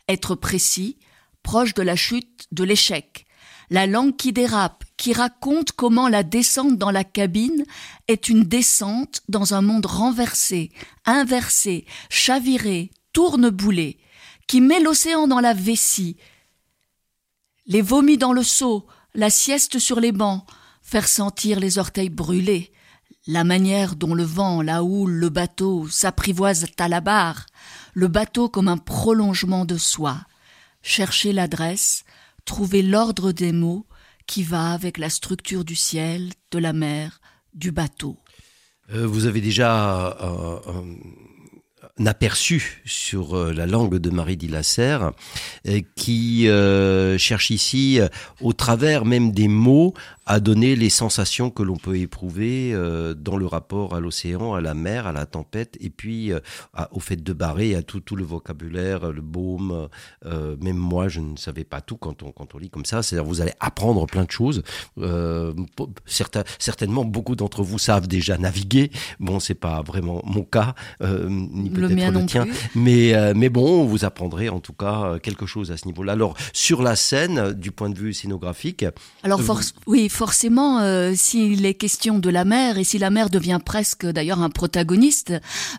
être 0.09 0.35
précis, 0.35 0.99
proche 1.43 1.75
de 1.75 1.83
la 1.83 1.97
chute, 1.97 2.47
de 2.53 2.65
l'échec, 2.65 3.27
la 3.71 3.87
langue 3.87 4.17
qui 4.17 4.33
dérape, 4.33 4.85
qui 4.97 5.13
raconte 5.13 5.73
comment 5.73 6.09
la 6.09 6.23
descente 6.23 6.79
dans 6.79 6.91
la 6.91 7.05
cabine 7.05 7.65
est 8.09 8.29
une 8.29 8.45
descente 8.45 9.23
dans 9.29 9.55
un 9.55 9.63
monde 9.63 9.87
renversé, 9.87 10.71
inversé, 11.07 11.87
chaviré, 12.11 12.91
tourneboulé, 13.13 13.99
qui 14.47 14.61
met 14.61 14.81
l'océan 14.81 15.27
dans 15.27 15.41
la 15.41 15.55
vessie, 15.55 16.17
les 17.67 17.83
vomis 17.83 18.19
dans 18.19 18.33
le 18.33 18.43
seau, 18.43 18.87
la 19.15 19.31
sieste 19.31 19.79
sur 19.79 20.01
les 20.01 20.13
bancs, 20.13 20.45
faire 20.83 21.09
sentir 21.09 21.61
les 21.61 21.79
orteils 21.79 22.11
brûlés, 22.11 22.73
la 23.27 23.45
manière 23.45 23.97
dont 23.97 24.15
le 24.15 24.25
vent, 24.25 24.63
la 24.63 24.83
houle, 24.83 25.13
le 25.13 25.29
bateau 25.29 25.89
s'apprivoisent 25.89 26.67
à 26.79 26.89
la 26.89 27.01
barre, 27.01 27.47
le 27.95 28.09
bateau 28.09 28.49
comme 28.49 28.69
un 28.69 28.79
prolongement 28.79 29.65
de 29.65 29.77
soi, 29.77 30.19
chercher 30.83 31.33
l'adresse, 31.33 32.05
trouver 32.45 32.83
l'ordre 32.83 33.33
des 33.33 33.53
mots 33.53 33.87
qui 34.27 34.43
va 34.43 34.73
avec 34.73 34.99
la 34.99 35.11
structure 35.11 35.65
du 35.65 35.77
ciel, 35.77 36.31
de 36.51 36.59
la 36.59 36.73
mer, 36.73 37.21
du 37.55 37.71
bateau. 37.71 38.19
Euh, 38.93 39.07
vous 39.07 39.27
avez 39.27 39.41
déjà 39.41 40.17
euh, 40.21 40.59
un 40.67 40.85
aperçu 42.07 42.83
sur 42.85 43.37
euh, 43.37 43.53
la 43.53 43.67
langue 43.67 43.97
de 43.97 44.11
Marie 44.11 44.37
Dillasser 44.37 44.99
euh, 45.69 45.81
qui 45.95 46.49
euh, 46.49 47.19
cherche 47.19 47.51
ici, 47.51 48.01
au 48.41 48.53
travers 48.53 49.05
même 49.05 49.33
des 49.33 49.49
mots, 49.49 49.95
à 50.25 50.41
donner 50.41 50.77
les 50.77 50.89
sensations 50.89 51.51
que 51.51 51.63
l'on 51.63 51.77
peut 51.77 51.99
éprouver 51.99 52.73
dans 53.17 53.37
le 53.37 53.47
rapport 53.47 53.95
à 53.95 54.01
l'océan, 54.01 54.55
à 54.55 54.61
la 54.61 54.75
mer, 54.75 55.07
à 55.07 55.13
la 55.13 55.27
tempête, 55.27 55.77
et 55.81 55.91
puis 55.91 56.33
au 56.93 57.01
fait 57.01 57.17
de 57.17 57.33
barrer, 57.33 57.75
à 57.75 57.83
tout, 57.83 58.01
tout 58.01 58.15
le 58.15 58.25
vocabulaire, 58.25 59.11
le 59.11 59.21
baume. 59.21 59.89
même 60.25 60.77
moi, 60.77 61.09
je 61.09 61.21
ne 61.21 61.37
savais 61.37 61.65
pas 61.65 61.81
tout 61.81 61.97
quand 61.97 62.23
on, 62.23 62.31
quand 62.31 62.55
on 62.55 62.59
lit 62.59 62.71
comme 62.71 62.85
ça. 62.85 63.03
C'est-à-dire, 63.03 63.29
vous 63.29 63.41
allez 63.41 63.53
apprendre 63.59 64.07
plein 64.07 64.25
de 64.25 64.31
choses. 64.31 64.63
Certainement, 66.59 67.05
beaucoup 67.05 67.35
d'entre 67.35 67.63
vous 67.63 67.79
savent 67.79 68.07
déjà 68.07 68.39
naviguer. 68.39 68.93
Bon, 69.19 69.41
c'est 69.41 69.55
pas 69.55 69.83
vraiment 69.83 70.23
mon 70.25 70.45
cas, 70.45 70.75
ni 71.01 71.69
Le 71.83 71.89
peut-être 71.89 71.99
mien 72.01 72.11
le 72.11 72.19
non 72.21 72.27
tien. 72.27 72.45
plus. 72.45 72.55
Mais, 72.75 73.15
euh, 73.15 73.33
mais 73.37 73.49
bon, 73.49 73.85
vous 73.85 74.05
apprendrez 74.05 74.49
en 74.49 74.61
tout 74.61 74.73
cas 74.73 75.03
euh, 75.05 75.19
quelque 75.19 75.47
chose 75.47 75.71
à 75.71 75.77
ce 75.77 75.87
niveau-là. 75.87 76.13
Alors, 76.13 76.35
sur 76.53 76.83
la 76.83 76.97
scène, 76.97 77.39
euh, 77.39 77.53
du 77.53 77.71
point 77.71 77.91
de 77.91 77.99
vue 77.99 78.13
scénographique, 78.15 78.85
Alors 79.23 79.41
Euh, 79.41 79.55
oui, 79.87 80.09
forcément, 80.09 80.81
euh, 80.81 81.13
s'il 81.15 81.65
est 81.67 81.75
question 81.75 82.19
de 82.19 82.31
la 82.31 82.45
mer 82.45 82.79
et 82.79 82.85
si 82.85 82.99
la 82.99 83.11
mer 83.11 83.29
devient 83.31 83.59
presque 83.65 84.07
d'ailleurs 84.07 84.41
un 84.43 84.51
protagoniste, 84.51 85.33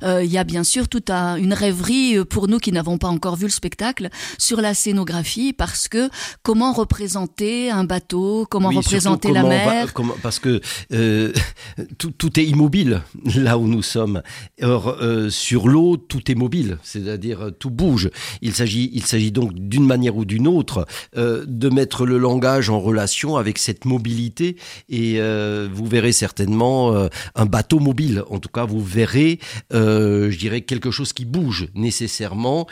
euh, 0.04 0.24
il 0.24 0.32
y 0.32 0.38
a 0.38 0.44
bien 0.44 0.64
sûr 0.64 0.88
toute 0.88 1.10
un- 1.10 1.36
une 1.36 1.54
rêverie 1.54 2.24
pour 2.26 2.48
nous 2.48 2.60
qui 2.60 2.72
n'avons 2.72 2.98
pas 2.98 3.08
encore 3.10 3.36
vu 3.36 3.46
le 3.46 3.52
spectacle 3.52 4.10
sur 4.38 4.62
la 4.62 4.74
scénographie 4.74 5.54
parce 5.54 5.88
que 5.88 6.10
comment 6.44 6.74
représenter 6.74 7.70
un 7.72 7.84
bateau, 7.84 8.46
comment 8.50 8.70
Oui, 8.70 8.78
représenter 8.78 9.32
la 9.32 9.44
va- 9.44 9.50
mer. 9.50 9.94
comment- 9.94 10.16
parce 10.22 10.40
que 10.40 10.62
tout, 11.98 12.12
tout 12.12 12.40
est 12.40 12.46
immobile 12.46 13.02
là 13.36 13.58
où 13.58 13.68
nous 13.68 13.82
sommes. 13.84 14.22
Or, 14.62 14.98
sur 15.30 15.68
l'eau, 15.68 15.93
tout 15.98 16.32
est 16.32 16.36
mobile, 16.36 16.78
c'est-à-dire 16.84 17.48
euh, 17.48 17.52
tout 17.52 17.70
bouge. 17.70 18.10
Il 18.42 18.54
s'agit, 18.54 18.90
il 18.94 19.04
s'agit 19.04 19.32
donc 19.32 19.54
d'une 19.54 19.86
manière 19.86 20.16
ou 20.16 20.26
d'une 20.26 20.48
autre 20.48 20.86
euh, 21.18 21.46
de 21.48 21.70
mettre 21.70 22.06
le 22.06 22.18
langage 22.18 22.70
en 22.70 22.80
relation 22.80 23.38
avec 23.38 23.58
cette 23.58 23.86
mobilité. 23.86 24.58
Et 24.90 25.16
euh, 25.18 25.68
vous 25.72 25.86
verrez 25.86 26.12
certainement 26.12 26.94
un 27.36 27.46
bateau 27.46 27.80
mobile. 27.80 28.24
En 28.30 28.40
tout 28.40 28.50
cas, 28.50 28.66
vous 28.66 28.84
verrez, 28.84 29.40
je 29.72 30.38
dirais, 30.38 30.62
quelque 30.62 30.92
chose 30.92 31.14
qui 31.14 31.26
bouge 31.26 31.68
nécessairement, 31.76 32.68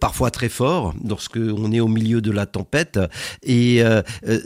parfois 0.00 0.30
très 0.30 0.48
fort, 0.48 0.94
lorsque 1.06 1.36
on 1.38 1.72
est 1.72 1.80
au 1.80 1.88
milieu 1.88 2.20
de 2.20 2.30
la 2.30 2.46
tempête. 2.46 2.98
Et 3.42 3.82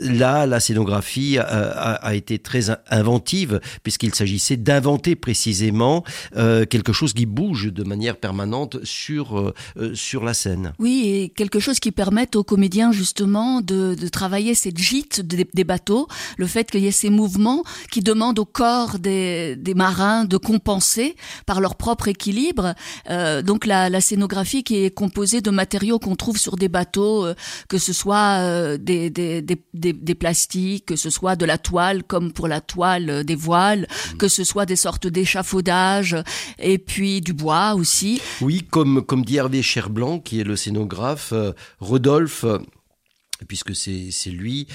là, 0.01 0.45
la 0.45 0.59
scénographie 0.59 1.37
a, 1.39 2.15
été 2.15 2.39
très 2.39 2.69
in- 2.69 2.79
inventive, 2.89 3.59
puisqu'il 3.83 4.13
s'agissait 4.13 4.57
d'inventer 4.57 5.15
précisément 5.15 6.03
quelque 6.33 6.93
chose 6.93 7.13
qui 7.13 7.25
bouge 7.25 7.71
de 7.71 7.83
manière 7.83 8.06
manière 8.07 8.17
permanente 8.17 8.77
sur, 8.85 9.37
euh, 9.37 9.53
euh, 9.77 9.93
sur 9.93 10.23
la 10.23 10.33
scène. 10.33 10.71
Oui, 10.79 11.03
et 11.07 11.29
quelque 11.29 11.59
chose 11.59 11.79
qui 11.79 11.91
permette 11.91 12.35
aux 12.37 12.43
comédiens 12.43 12.91
justement 12.93 13.59
de, 13.61 13.95
de 13.95 14.07
travailler 14.07 14.55
cette 14.55 14.77
gîte 14.77 15.19
des, 15.19 15.45
des 15.53 15.63
bateaux, 15.65 16.07
le 16.37 16.47
fait 16.47 16.71
qu'il 16.71 16.81
y 16.81 16.87
ait 16.87 16.91
ces 16.91 17.09
mouvements 17.09 17.63
qui 17.91 17.99
demandent 18.01 18.39
au 18.39 18.45
corps 18.45 18.99
des, 18.99 19.55
des 19.57 19.73
marins 19.73 20.23
de 20.23 20.37
compenser 20.37 21.15
par 21.45 21.59
leur 21.59 21.75
propre 21.75 22.07
équilibre. 22.07 22.75
Euh, 23.09 23.41
donc 23.41 23.65
la, 23.65 23.89
la 23.89 23.99
scénographie 23.99 24.63
qui 24.63 24.85
est 24.85 24.91
composée 24.91 25.41
de 25.41 25.49
matériaux 25.49 25.99
qu'on 25.99 26.15
trouve 26.15 26.37
sur 26.37 26.55
des 26.55 26.69
bateaux, 26.69 27.25
euh, 27.25 27.35
que 27.67 27.77
ce 27.77 27.91
soit 27.91 28.39
euh, 28.39 28.77
des, 28.77 29.09
des, 29.09 29.41
des, 29.41 29.57
des, 29.73 30.15
plastiques, 30.15 30.85
que 30.85 30.95
ce 30.95 31.09
soit 31.09 31.35
de 31.35 31.45
la 31.45 31.57
toile 31.57 32.03
comme 32.03 32.31
pour 32.31 32.47
la 32.47 32.61
toile 32.61 33.23
des 33.25 33.35
voiles, 33.35 33.87
que 34.17 34.27
ce 34.29 34.43
soit 34.43 34.65
des 34.65 34.77
sortes 34.77 35.07
d'échafaudages 35.07 36.15
et 36.57 36.77
puis 36.77 37.21
du 37.21 37.33
bois 37.33 37.73
aussi. 37.75 37.96
Oui, 38.41 38.65
comme, 38.69 39.03
dit 39.23 39.37
Hervé 39.37 39.61
Cherblanc, 39.61 40.19
qui 40.19 40.39
est 40.39 40.43
le 40.43 40.55
scénographe, 40.55 41.31
euh, 41.33 41.53
Rodolphe, 41.79 42.45
puisque 43.47 43.75
c'est 43.75 44.29
lui 44.29 44.67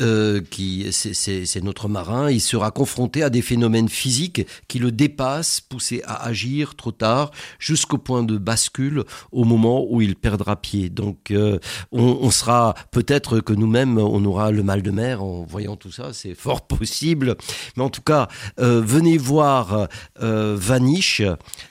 euh, 0.00 0.40
qui 0.50 0.86
c'est- 0.92 1.60
notre 1.62 1.88
marin, 1.88 2.30
il 2.30 2.40
sera 2.40 2.70
confronté 2.70 3.22
à 3.22 3.30
des 3.30 3.42
phénomènes 3.42 3.88
physiques 3.88 4.46
qui 4.68 4.78
le 4.78 4.90
dépassent, 4.92 5.60
poussé 5.60 6.02
à 6.06 6.24
agir 6.24 6.74
trop 6.76 6.92
tard, 6.92 7.30
jusqu'au 7.58 7.98
point 7.98 8.22
de 8.22 8.38
bascule 8.38 9.04
au 9.32 9.44
moment 9.44 9.84
où 9.88 10.00
il 10.02 10.14
perdra 10.16 10.56
pied. 10.60 10.88
Donc 10.90 11.30
euh, 11.30 11.58
on, 11.92 12.30
sera 12.30 12.74
peut-être 12.90 13.40
que 13.40 13.52
nous-mêmes 13.52 13.98
on 13.98 14.24
aura 14.24 14.50
le 14.50 14.62
mal 14.62 14.82
de 14.82 14.90
mer 14.90 15.22
en 15.22 15.44
voyant 15.44 15.76
tout 15.76 15.90
ça, 15.92 16.12
c'est 16.12 16.34
fort 16.34 16.66
possible. 16.66 17.36
Mais 17.76 17.82
en 17.82 17.90
tout 17.90 18.02
cas, 18.02 18.28
euh, 18.60 18.80
venez 18.84 19.18
voir 19.18 19.88
Vanish. 20.20 21.22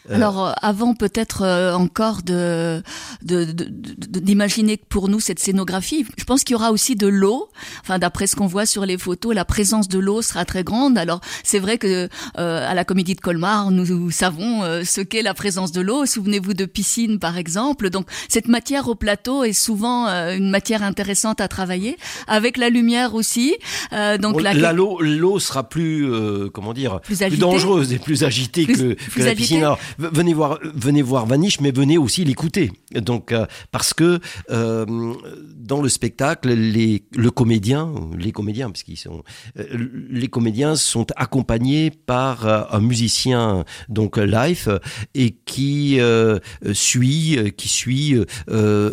Alors 0.10 0.53
avant 0.62 0.93
peut-être 0.95 1.43
encore 1.73 2.23
de 2.23 2.81
de- 3.23 3.45
de- 3.45 3.63
de- 3.63 4.19
d'imaginer 4.19 4.77
pour 4.77 5.10
nous 5.10 5.19
cette 5.19 5.39
scénographie, 5.39 6.05
je 6.17 6.23
pense 6.23 6.37
qu'il 6.43 6.54
y 6.54 6.56
aura 6.56 6.71
aussi 6.71 6.95
de 6.95 7.08
l'eau. 7.08 7.50
Enfin 7.82 8.00
d'après 8.00 8.28
ce 8.28 8.36
qu'on 8.36 8.47
voit 8.47 8.65
sur 8.65 8.86
les 8.86 8.97
photos, 8.97 9.34
la 9.36 9.45
présence 9.45 9.88
de 9.88 10.00
l'eau 10.00 10.21
sera 10.21 10.45
très 10.45 10.63
grande. 10.63 10.97
Alors 10.97 11.21
c'est 11.43 11.60
vrai 11.60 11.78
que 11.78 12.10
euh, 12.38 12.69
à 12.69 12.73
la 12.73 12.84
Comédie 12.86 13.15
de 13.15 13.21
Colmar, 13.21 13.71
nous, 13.71 13.86
nous 13.86 14.12
savons 14.12 14.63
euh, 14.63 14.84
ce 14.84 15.02
qu'est 15.02 15.21
la 15.21 15.34
présence 15.34 15.71
de 15.71 15.82
l'eau. 15.82 16.06
Souvenez-vous 16.06 16.54
de 16.54 16.65
piscine 16.65 17.19
par 17.19 17.38
exemple. 17.38 17.89
Donc 17.89 18.08
cette 18.30 18.47
matière 18.47 18.88
au 18.88 18.95
plateau 18.95 19.43
est 19.43 19.54
souvent 19.54 20.08
euh, 20.08 20.36
une 20.36 20.50
matière 20.50 20.84
intéressante 20.84 21.41
à 21.41 21.47
travailler 21.47 21.97
avec 22.28 22.58
la 22.58 22.69
lumière 22.69 23.15
aussi. 23.15 23.56
Donc 23.91 24.34
Bon, 24.38 24.39
la- 24.39 24.73
l'eau, 24.73 25.00
l'eau 25.02 25.39
sera 25.39 25.67
plus, 25.67 26.08
comment 26.54 26.73
dire, 26.73 27.00
Plus 27.02 27.19
dangereuse 27.38 27.93
et 27.93 28.00
plus 28.00 28.23
agitée 28.23 28.65
Plus- 28.65 28.76
que, 28.76 28.93
plus 28.93 29.21
que 29.21 29.26
la 29.26 29.36
piscine. 29.36 29.58
Alors, 29.60 29.80
venez 29.97 30.34
voir, 30.34 30.60
venez 30.62 31.02
voir 31.02 31.26
Vanish, 31.26 31.60
mais 31.62 31.71
venez 31.71 31.97
aussi 31.97 32.23
l'écouter. 32.26 32.71
Donc, 32.95 33.34
parce 33.71 33.93
que 33.93 34.19
dans 34.50 35.82
le 35.82 35.89
spectacle, 35.89 36.08
les, 36.44 37.04
le 37.16 37.32
comédien, 37.32 37.94
les 38.18 38.32
comédiens, 38.32 38.70
parce 38.70 38.84
qu'ils 38.84 38.98
sont, 38.98 39.24
euh, 39.60 39.66
les 40.10 40.28
comédiens 40.28 40.76
sont 40.76 41.08
accompagnés 41.16 41.92
par 41.92 42.46
euh, 42.46 42.63
un 42.72 42.80
musicien 42.80 43.66
donc 43.90 44.18
live 44.18 44.80
et 45.13 45.36
qui 45.46 46.00
euh, 46.00 46.40
suit, 46.74 47.38
qui 47.58 47.68
suit 47.68 48.16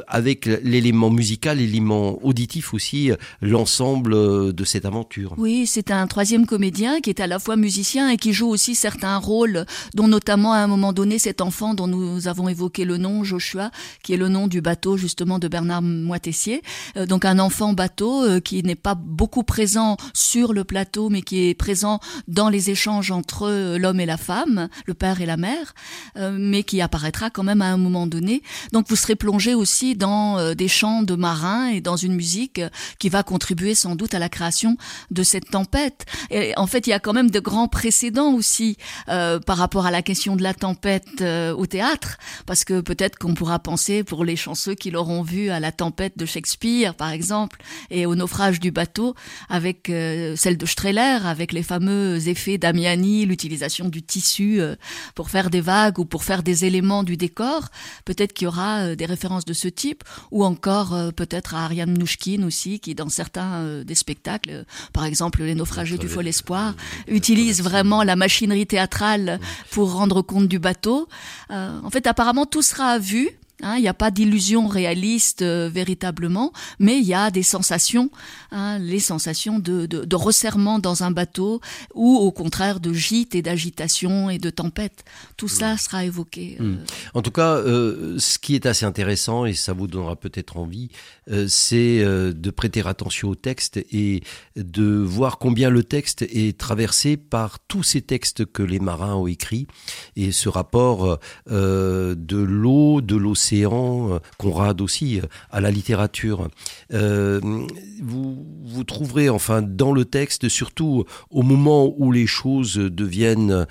avec 0.09 0.47
l'élément 0.47 1.11
musical, 1.11 1.59
l'élément 1.59 2.25
auditif 2.25 2.75
aussi, 2.75 3.11
l'ensemble 3.41 4.53
de 4.53 4.65
cette 4.65 4.85
aventure. 4.85 5.35
Oui, 5.39 5.67
c'est 5.67 5.91
un 5.91 6.07
troisième 6.07 6.47
comédien 6.47 7.01
qui 7.01 7.11
est 7.11 7.21
à 7.21 7.27
la 7.27 7.39
fois 7.39 7.57
musicien 7.57 8.09
et 8.11 8.17
qui 8.17 8.33
joue 8.33 8.49
aussi 8.49 8.75
certains 8.75 9.19
rôles, 9.19 9.65
dont 9.95 10.09
notamment 10.09 10.53
à 10.53 10.59
un 10.59 10.67
moment 10.67 10.93
donné 10.93 11.19
cet 11.19 11.41
enfant 11.41 11.75
dont 11.75 11.87
nous 11.87 12.29
avons 12.29 12.49
évoqué 12.49 12.85
le 12.85 12.97
nom, 12.97 13.25
Joshua, 13.25 13.71
qui 14.03 14.13
est 14.15 14.17
le 14.17 14.29
nom 14.29 14.47
du 14.47 14.61
bateau 14.61 14.97
justement 14.97 15.39
de 15.39 15.49
Bernard 15.49 15.83
Moitessier. 15.83 16.63
Euh, 16.97 17.07
un 17.25 17.39
enfant 17.39 17.73
bateau 17.73 18.25
euh, 18.25 18.41
qui 18.41 18.63
n'est 18.63 18.75
pas 18.75 18.95
beaucoup 18.95 19.43
présent 19.43 19.97
sur 20.13 20.53
le 20.53 20.65
plateau, 20.65 21.09
mais 21.09 21.23
qui 21.23 21.49
est 21.49 21.55
présent 21.55 22.01
dans 22.29 22.49
les 22.49 22.71
échanges 22.71 23.11
entre 23.11 23.49
euh, 23.49 23.79
l'homme 23.79 24.01
et 24.01 24.07
la 24.07 24.17
femme, 24.17 24.69
le 24.87 24.95
père 24.95 25.21
et 25.21 25.27
la 25.27 25.37
mère, 25.37 25.75
euh, 26.17 26.37
mais 26.39 26.63
qui 26.63 26.81
apparaîtra 26.81 27.31
quand 27.31 27.43
même 27.43 27.63
à 27.63 27.67
un 27.67 27.77
moment 27.77 28.07
donné. 28.07 28.43
Donc 28.73 28.87
vous 28.89 28.97
serez 28.97 29.17
plongé 29.17 29.55
aussi 29.55 29.95
dans 29.95 30.55
des 30.55 30.69
chants 30.69 31.03
de 31.03 31.15
marins 31.15 31.69
et 31.69 31.81
dans 31.81 31.97
une 31.97 32.15
musique 32.15 32.61
qui 32.99 33.09
va 33.09 33.23
contribuer 33.23 33.75
sans 33.75 33.95
doute 33.97 34.15
à 34.15 34.19
la 34.19 34.29
création 34.29 34.77
de 35.11 35.23
cette 35.23 35.51
tempête. 35.51 36.05
Et 36.31 36.53
en 36.57 36.67
fait, 36.67 36.87
il 36.87 36.91
y 36.91 36.93
a 36.93 36.99
quand 36.99 37.13
même 37.13 37.31
de 37.31 37.41
grands 37.41 37.69
précédents 37.69 38.33
aussi 38.33 38.77
par 39.07 39.57
rapport 39.57 39.87
à 39.87 39.91
la 39.91 40.03
question 40.03 40.37
de 40.37 40.43
la 40.43 40.55
tempête 40.55 41.23
au 41.23 41.67
théâtre, 41.67 42.19
parce 42.47 42.65
que 42.65 42.81
peut-être 42.81 43.19
qu'on 43.19 43.35
pourra 43.35 43.59
penser 43.59 44.05
pour 44.05 44.25
les 44.25 44.37
chanceux 44.37 44.75
qui 44.75 44.91
l'auront 44.91 45.23
vu 45.23 45.51
à 45.51 45.61
la 45.61 45.73
tempête 45.73 46.17
de 46.17 46.27
Shakespeare, 46.27 46.95
par 46.95 47.14
exemple, 47.15 47.63
et 47.91 48.05
au 48.05 48.15
naufrage 48.15 48.61
du 48.61 48.71
bateau, 48.71 49.15
avec 49.49 49.89
euh, 49.89 50.37
celle 50.37 50.59
de 50.59 50.67
Strehler, 50.67 51.21
avec 51.25 51.53
les 51.53 51.63
fameux 51.63 52.29
effets 52.29 52.59
d'Amiani, 52.59 53.25
l'utilisation 53.25 53.89
du 53.89 54.03
tissu 54.03 54.61
euh, 54.61 54.77
pour 55.15 55.31
faire 55.31 55.49
des 55.49 55.63
vagues 55.63 55.99
ou 55.99 56.05
pour 56.05 56.25
faire 56.25 56.43
des 56.43 56.67
éléments 56.67 57.03
du 57.03 57.17
décor. 57.17 57.69
Peut-être 58.05 58.33
qu'il 58.33 58.45
y 58.45 58.49
aura 58.49 58.81
euh, 58.81 58.95
des 58.97 59.07
références 59.07 59.47
de 59.47 59.55
ce 59.55 59.69
type, 59.69 60.05
ou 60.31 60.45
encore 60.45 60.95
peut-être 61.17 61.55
à 61.55 61.65
Ariane 61.65 61.93
Mnouchkine 61.93 62.45
aussi, 62.45 62.81
qui 62.81 62.95
dans 62.95 63.09
certains 63.09 63.83
des 63.85 63.95
spectacles, 63.95 64.65
par 64.93 65.05
exemple 65.05 65.43
Les 65.43 65.55
naufragés 65.55 65.99
du 65.99 66.09
fol 66.09 66.27
espoir, 66.27 66.75
utilise 67.09 67.63
vraiment 67.63 68.03
la 68.03 68.17
machinerie 68.17 68.67
théâtrale 68.67 69.41
pour 69.71 69.93
rendre 69.93 70.23
compte 70.23 70.49
du 70.49 70.59
bateau. 70.59 71.09
En 71.51 71.91
fait, 71.91 72.07
apparemment, 72.07 72.47
tout 72.47 72.63
sera 72.63 72.91
à 72.91 72.99
vue. 72.99 73.31
Hein, 73.63 73.77
Il 73.77 73.83
n'y 73.83 73.89
a 73.89 73.95
pas 73.95 74.11
d'illusion 74.11 74.67
réaliste 74.67 75.43
euh, 75.43 75.69
véritablement, 75.73 76.53
mais 76.79 76.99
il 76.99 77.05
y 77.05 77.15
a 77.15 77.31
des 77.31 77.43
sensations, 77.43 78.11
hein, 78.51 78.79
les 78.79 79.01
sensations 79.01 79.59
de, 79.59 79.87
de, 79.87 80.05
de 80.05 80.17
resserrement 80.17 80.79
dans 80.79 81.03
un 81.03 81.11
bateau 81.11 81.61
ou 81.95 82.17
au 82.17 82.33
contraire 82.33 82.81
de 82.81 82.93
gîte 82.93 83.35
et 83.35 83.43
d'agitation 83.43 84.31
et 84.31 84.39
de 84.39 84.51
tempête. 84.51 85.05
Tout 85.37 85.49
ça 85.49 85.77
sera 85.77 86.05
évoqué. 86.05 86.57
euh, 86.61 86.77
En 87.15 87.23
tout 87.23 87.31
cas, 87.31 87.57
euh, 87.57 88.17
ce 88.19 88.39
qui 88.39 88.55
est 88.55 88.67
assez 88.67 88.85
intéressant, 88.85 89.45
et 89.47 89.55
ça 89.55 89.73
vous 89.73 89.87
donnera 89.87 90.17
peut-être 90.17 90.57
envie, 90.57 90.89
c'est 91.49 92.05
de 92.05 92.51
prêter 92.51 92.83
attention 92.87 93.29
au 93.31 93.35
texte 93.35 93.79
et 93.93 94.23
de 94.57 94.85
voir 94.85 95.39
combien 95.39 95.71
le 95.71 95.83
texte 95.83 96.23
est 96.23 96.59
traversé 96.59 97.17
par 97.17 97.59
tous 97.67 97.83
ces 97.83 98.03
textes 98.03 98.45
que 98.45 98.63
les 98.63 98.79
marins 98.79 99.15
ont 99.15 99.27
écrits 99.27 99.67
et 100.17 100.33
ce 100.33 100.49
rapport 100.49 101.19
de 101.51 102.37
l'eau, 102.37 103.01
de 103.01 103.17
l'océan, 103.45 104.15
euh, 104.15 104.19
Conrad 104.39 104.81
aussi, 104.81 105.21
euh, 105.21 105.27
à 105.51 105.61
la 105.61 105.71
littérature. 105.71 106.49
Euh, 106.93 107.41
vous, 108.03 108.47
vous 108.65 108.85
trouverez 108.85 109.29
enfin 109.29 109.63
dans 109.63 109.93
le 109.93 110.05
texte, 110.05 110.49
surtout 110.49 111.05
au 111.31 111.43
moment 111.43 111.93
où 111.99 112.11
les 112.11 112.27
choses 112.27 112.75
deviennent 112.77 113.67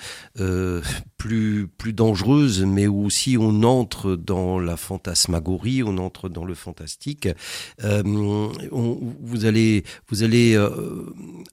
plus, 1.17 1.67
plus 1.67 1.93
dangereuses, 1.93 2.63
mais 2.63 2.87
où 2.87 3.05
aussi 3.05 3.37
on 3.39 3.63
entre 3.63 4.15
dans 4.15 4.59
la 4.59 4.77
fantasmagorie, 4.77 5.83
on 5.83 5.97
entre 5.97 6.29
dans 6.29 6.45
le 6.45 6.53
fantastique. 6.53 7.27
Vous 7.81 9.45
allez, 9.45 9.83
vous 10.09 10.23
allez 10.23 10.57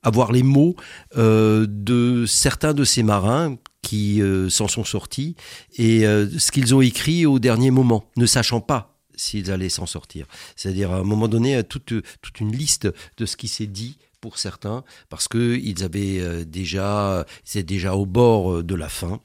avoir 0.02 0.32
les 0.32 0.42
mots 0.42 0.76
de 1.16 2.24
certains 2.26 2.74
de 2.74 2.84
ces 2.84 3.02
marins 3.02 3.56
qui 3.82 4.20
euh, 4.22 4.48
s'en 4.50 4.68
sont 4.68 4.84
sortis 4.84 5.34
et 5.76 6.06
euh, 6.06 6.28
ce 6.38 6.52
qu'ils 6.52 6.74
ont 6.74 6.80
écrit 6.82 7.26
au 7.26 7.38
dernier 7.38 7.70
moment, 7.70 8.04
ne 8.16 8.26
sachant 8.26 8.60
pas 8.60 8.98
s'ils 9.16 9.50
allaient 9.50 9.68
s'en 9.68 9.86
sortir. 9.86 10.26
C'est-à-dire 10.56 10.92
à 10.92 10.96
un 10.98 11.02
moment 11.04 11.28
donné 11.28 11.56
euh, 11.56 11.62
toute, 11.62 11.92
toute 12.20 12.40
une 12.40 12.52
liste 12.52 12.88
de 13.16 13.26
ce 13.26 13.36
qui 13.36 13.48
s'est 13.48 13.66
dit 13.66 13.98
pour 14.20 14.36
certains, 14.36 14.84
parce 15.08 15.28
que 15.28 15.58
ils 15.62 15.82
avaient 15.82 16.44
déjà, 16.44 17.24
c'est 17.42 17.62
déjà 17.62 17.94
au 17.94 18.04
bord 18.04 18.62
de 18.62 18.74
la 18.74 18.90
fin. 18.90 19.18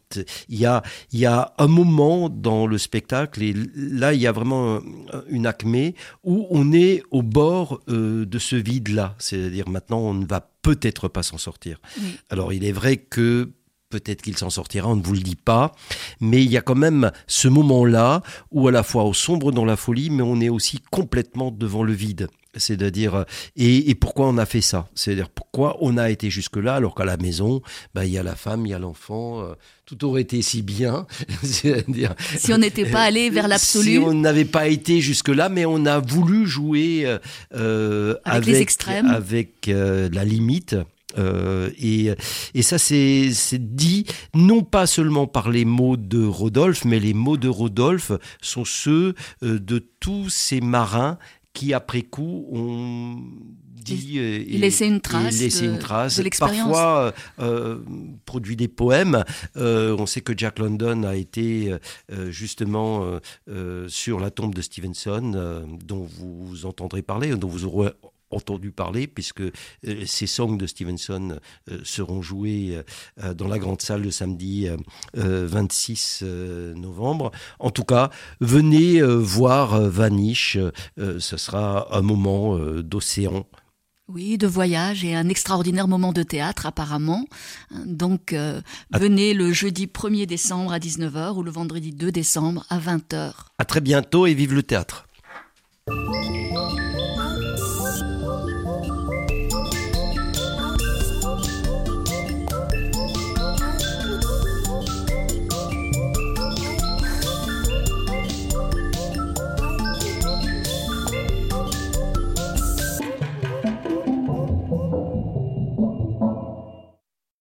Il 0.47 0.57
y 0.57 0.65
a, 0.65 0.83
il 1.11 1.19
y 1.19 1.25
a 1.25 1.53
un 1.57 1.67
moment 1.67 2.29
dans 2.29 2.65
le 2.65 2.77
spectacle, 2.77 3.43
et 3.43 3.53
là 3.75 4.13
il 4.13 4.21
y 4.21 4.25
a 4.27 4.31
vraiment 4.31 4.77
un- 4.77 4.81
une 5.27 5.47
acmé 5.47 5.95
où 6.23 6.47
on 6.49 6.71
est 6.71 7.03
au 7.11 7.23
bord 7.23 7.81
de 7.89 8.39
ce 8.39 8.55
vide-là. 8.55 9.15
C'est-à-dire 9.19 9.67
maintenant 9.67 9.99
on 9.99 10.13
ne 10.13 10.25
va 10.25 10.49
peut-être 10.61 11.09
pas 11.09 11.23
s'en 11.23 11.37
sortir. 11.37 11.81
Oui. 12.01 12.15
Alors 12.29 12.53
il 12.53 12.63
est 12.63 12.71
vrai 12.71 12.95
que 12.95 13.51
peut-être 13.89 14.21
qu'il 14.21 14.37
s'en 14.37 14.49
sortira, 14.49 14.89
on 14.89 14.95
ne 14.95 15.03
vous 15.03 15.13
le 15.13 15.19
dit 15.19 15.35
pas, 15.35 15.73
mais 16.19 16.43
il 16.43 16.51
y 16.51 16.57
a 16.57 16.61
quand 16.61 16.75
même 16.75 17.11
ce 17.27 17.47
moment-là 17.47 18.21
où 18.51 18.67
à 18.67 18.71
la 18.71 18.83
fois 18.83 19.03
on 19.05 19.13
sombre 19.13 19.51
dans 19.51 19.65
la 19.65 19.75
folie, 19.75 20.09
mais 20.09 20.23
on 20.23 20.39
est 20.41 20.49
aussi 20.49 20.79
complètement 20.91 21.51
devant 21.51 21.83
le 21.83 21.93
vide. 21.93 22.27
C'est-à-dire, 22.57 23.25
et, 23.57 23.89
et 23.89 23.95
pourquoi 23.95 24.27
on 24.27 24.37
a 24.37 24.45
fait 24.45 24.61
ça? 24.61 24.87
C'est-à-dire, 24.95 25.29
pourquoi 25.29 25.77
on 25.81 25.97
a 25.97 26.09
été 26.09 26.29
jusque-là, 26.29 26.75
alors 26.75 26.95
qu'à 26.95 27.03
la 27.03 27.17
maison, 27.17 27.61
bah, 27.93 28.05
il 28.05 28.13
y 28.13 28.17
a 28.17 28.23
la 28.23 28.35
femme, 28.35 28.65
il 28.65 28.69
y 28.69 28.73
a 28.73 28.79
l'enfant, 28.79 29.41
euh, 29.41 29.55
tout 29.85 30.05
aurait 30.05 30.21
été 30.21 30.41
si 30.41 30.61
bien. 30.61 31.05
C'est-à-dire, 31.43 32.15
Si 32.37 32.53
on 32.53 32.57
n'était 32.57 32.89
pas 32.89 33.03
allé 33.03 33.29
vers 33.29 33.47
l'absolu. 33.47 33.91
Si 33.91 33.97
on 33.97 34.13
n'avait 34.13 34.45
pas 34.45 34.67
été 34.67 35.01
jusque-là, 35.01 35.49
mais 35.49 35.65
on 35.65 35.85
a 35.85 35.99
voulu 35.99 36.47
jouer 36.47 37.03
euh, 37.05 37.19
euh, 37.55 38.15
Avec 38.23 38.45
les 38.47 38.61
extrêmes. 38.61 39.07
avec 39.07 39.67
euh, 39.67 40.09
la 40.13 40.23
limite 40.23 40.75
Euh, 41.17 41.69
et, 41.79 42.11
et 42.53 42.61
ça, 42.61 42.77
c'est 42.77 43.31
dit 43.59 44.05
non 44.33 44.63
pas 44.63 44.87
seulement 44.87 45.27
par 45.27 45.49
les 45.49 45.65
mots 45.65 45.97
de 45.97 46.25
Rodolphe, 46.25 46.85
mais 46.85 46.99
les 46.99 47.13
mots 47.13 47.37
de 47.37 47.49
Rodolphe 47.49 48.11
sont 48.41 48.65
ceux 48.65 49.13
euh, 49.43 49.59
de 49.59 49.79
tous 49.99 50.29
ces 50.29 50.61
marins 50.61 51.17
qui, 51.53 51.73
après 51.73 52.01
coup, 52.01 52.47
ont 52.51 53.17
dit 53.85 54.15
euh, 54.17 54.43
et, 54.47 54.57
laissé 54.57 54.87
une 54.87 54.99
trace, 54.99 55.39
laissé 55.39 55.65
une 55.65 55.79
trace. 55.79 56.19
de. 56.19 56.29
Parfois 56.37 57.13
euh, 57.39 57.79
produit 58.25 58.55
des 58.55 58.67
poèmes. 58.67 59.23
Euh, 59.55 59.95
on 59.97 60.05
sait 60.05 60.21
que 60.21 60.33
Jack 60.35 60.59
London 60.59 61.03
a 61.03 61.15
été 61.15 61.73
euh, 62.11 62.31
justement 62.31 63.19
euh, 63.49 63.87
sur 63.87 64.19
la 64.19 64.31
tombe 64.31 64.53
de 64.53 64.61
Stevenson, 64.61 65.65
dont 65.85 66.07
vous 66.19 66.65
entendrez 66.65 67.01
parler, 67.01 67.35
dont 67.35 67.47
vous 67.47 67.65
aurez 67.65 67.91
entendu 68.31 68.71
parler, 68.71 69.07
puisque 69.07 69.41
euh, 69.41 69.51
ces 70.05 70.27
songs 70.27 70.57
de 70.57 70.67
Stevenson 70.67 71.39
euh, 71.69 71.79
seront 71.83 72.21
joués 72.21 72.81
euh, 73.23 73.33
dans 73.33 73.47
la 73.47 73.59
grande 73.59 73.81
salle 73.81 74.01
le 74.01 74.11
samedi 74.11 74.67
26 75.13 76.23
novembre. 76.75 77.31
En 77.59 77.69
tout 77.69 77.83
cas, 77.83 78.09
venez 78.39 79.01
voir 79.01 79.79
Vanish, 79.81 80.57
ce 80.97 81.37
sera 81.37 81.95
un 81.95 82.01
moment 82.01 82.57
d'océan. 82.81 83.45
Oui, 84.07 84.37
de 84.37 84.47
voyage 84.47 85.03
et 85.03 85.15
un 85.15 85.29
extraordinaire 85.29 85.87
moment 85.87 86.13
de 86.13 86.23
théâtre 86.23 86.65
apparemment. 86.65 87.25
Donc 87.85 88.35
venez 88.91 89.33
le 89.33 89.51
jeudi 89.51 89.87
1er 89.87 90.25
décembre 90.25 90.73
à 90.73 90.79
19h 90.79 91.35
ou 91.35 91.43
le 91.43 91.51
vendredi 91.51 91.91
2 91.91 92.11
décembre 92.11 92.65
à 92.69 92.79
20h. 92.79 93.33
À 93.57 93.65
très 93.65 93.81
bientôt 93.81 94.27
et 94.27 94.33
vive 94.33 94.53
le 94.53 94.63
théâtre. 94.63 95.07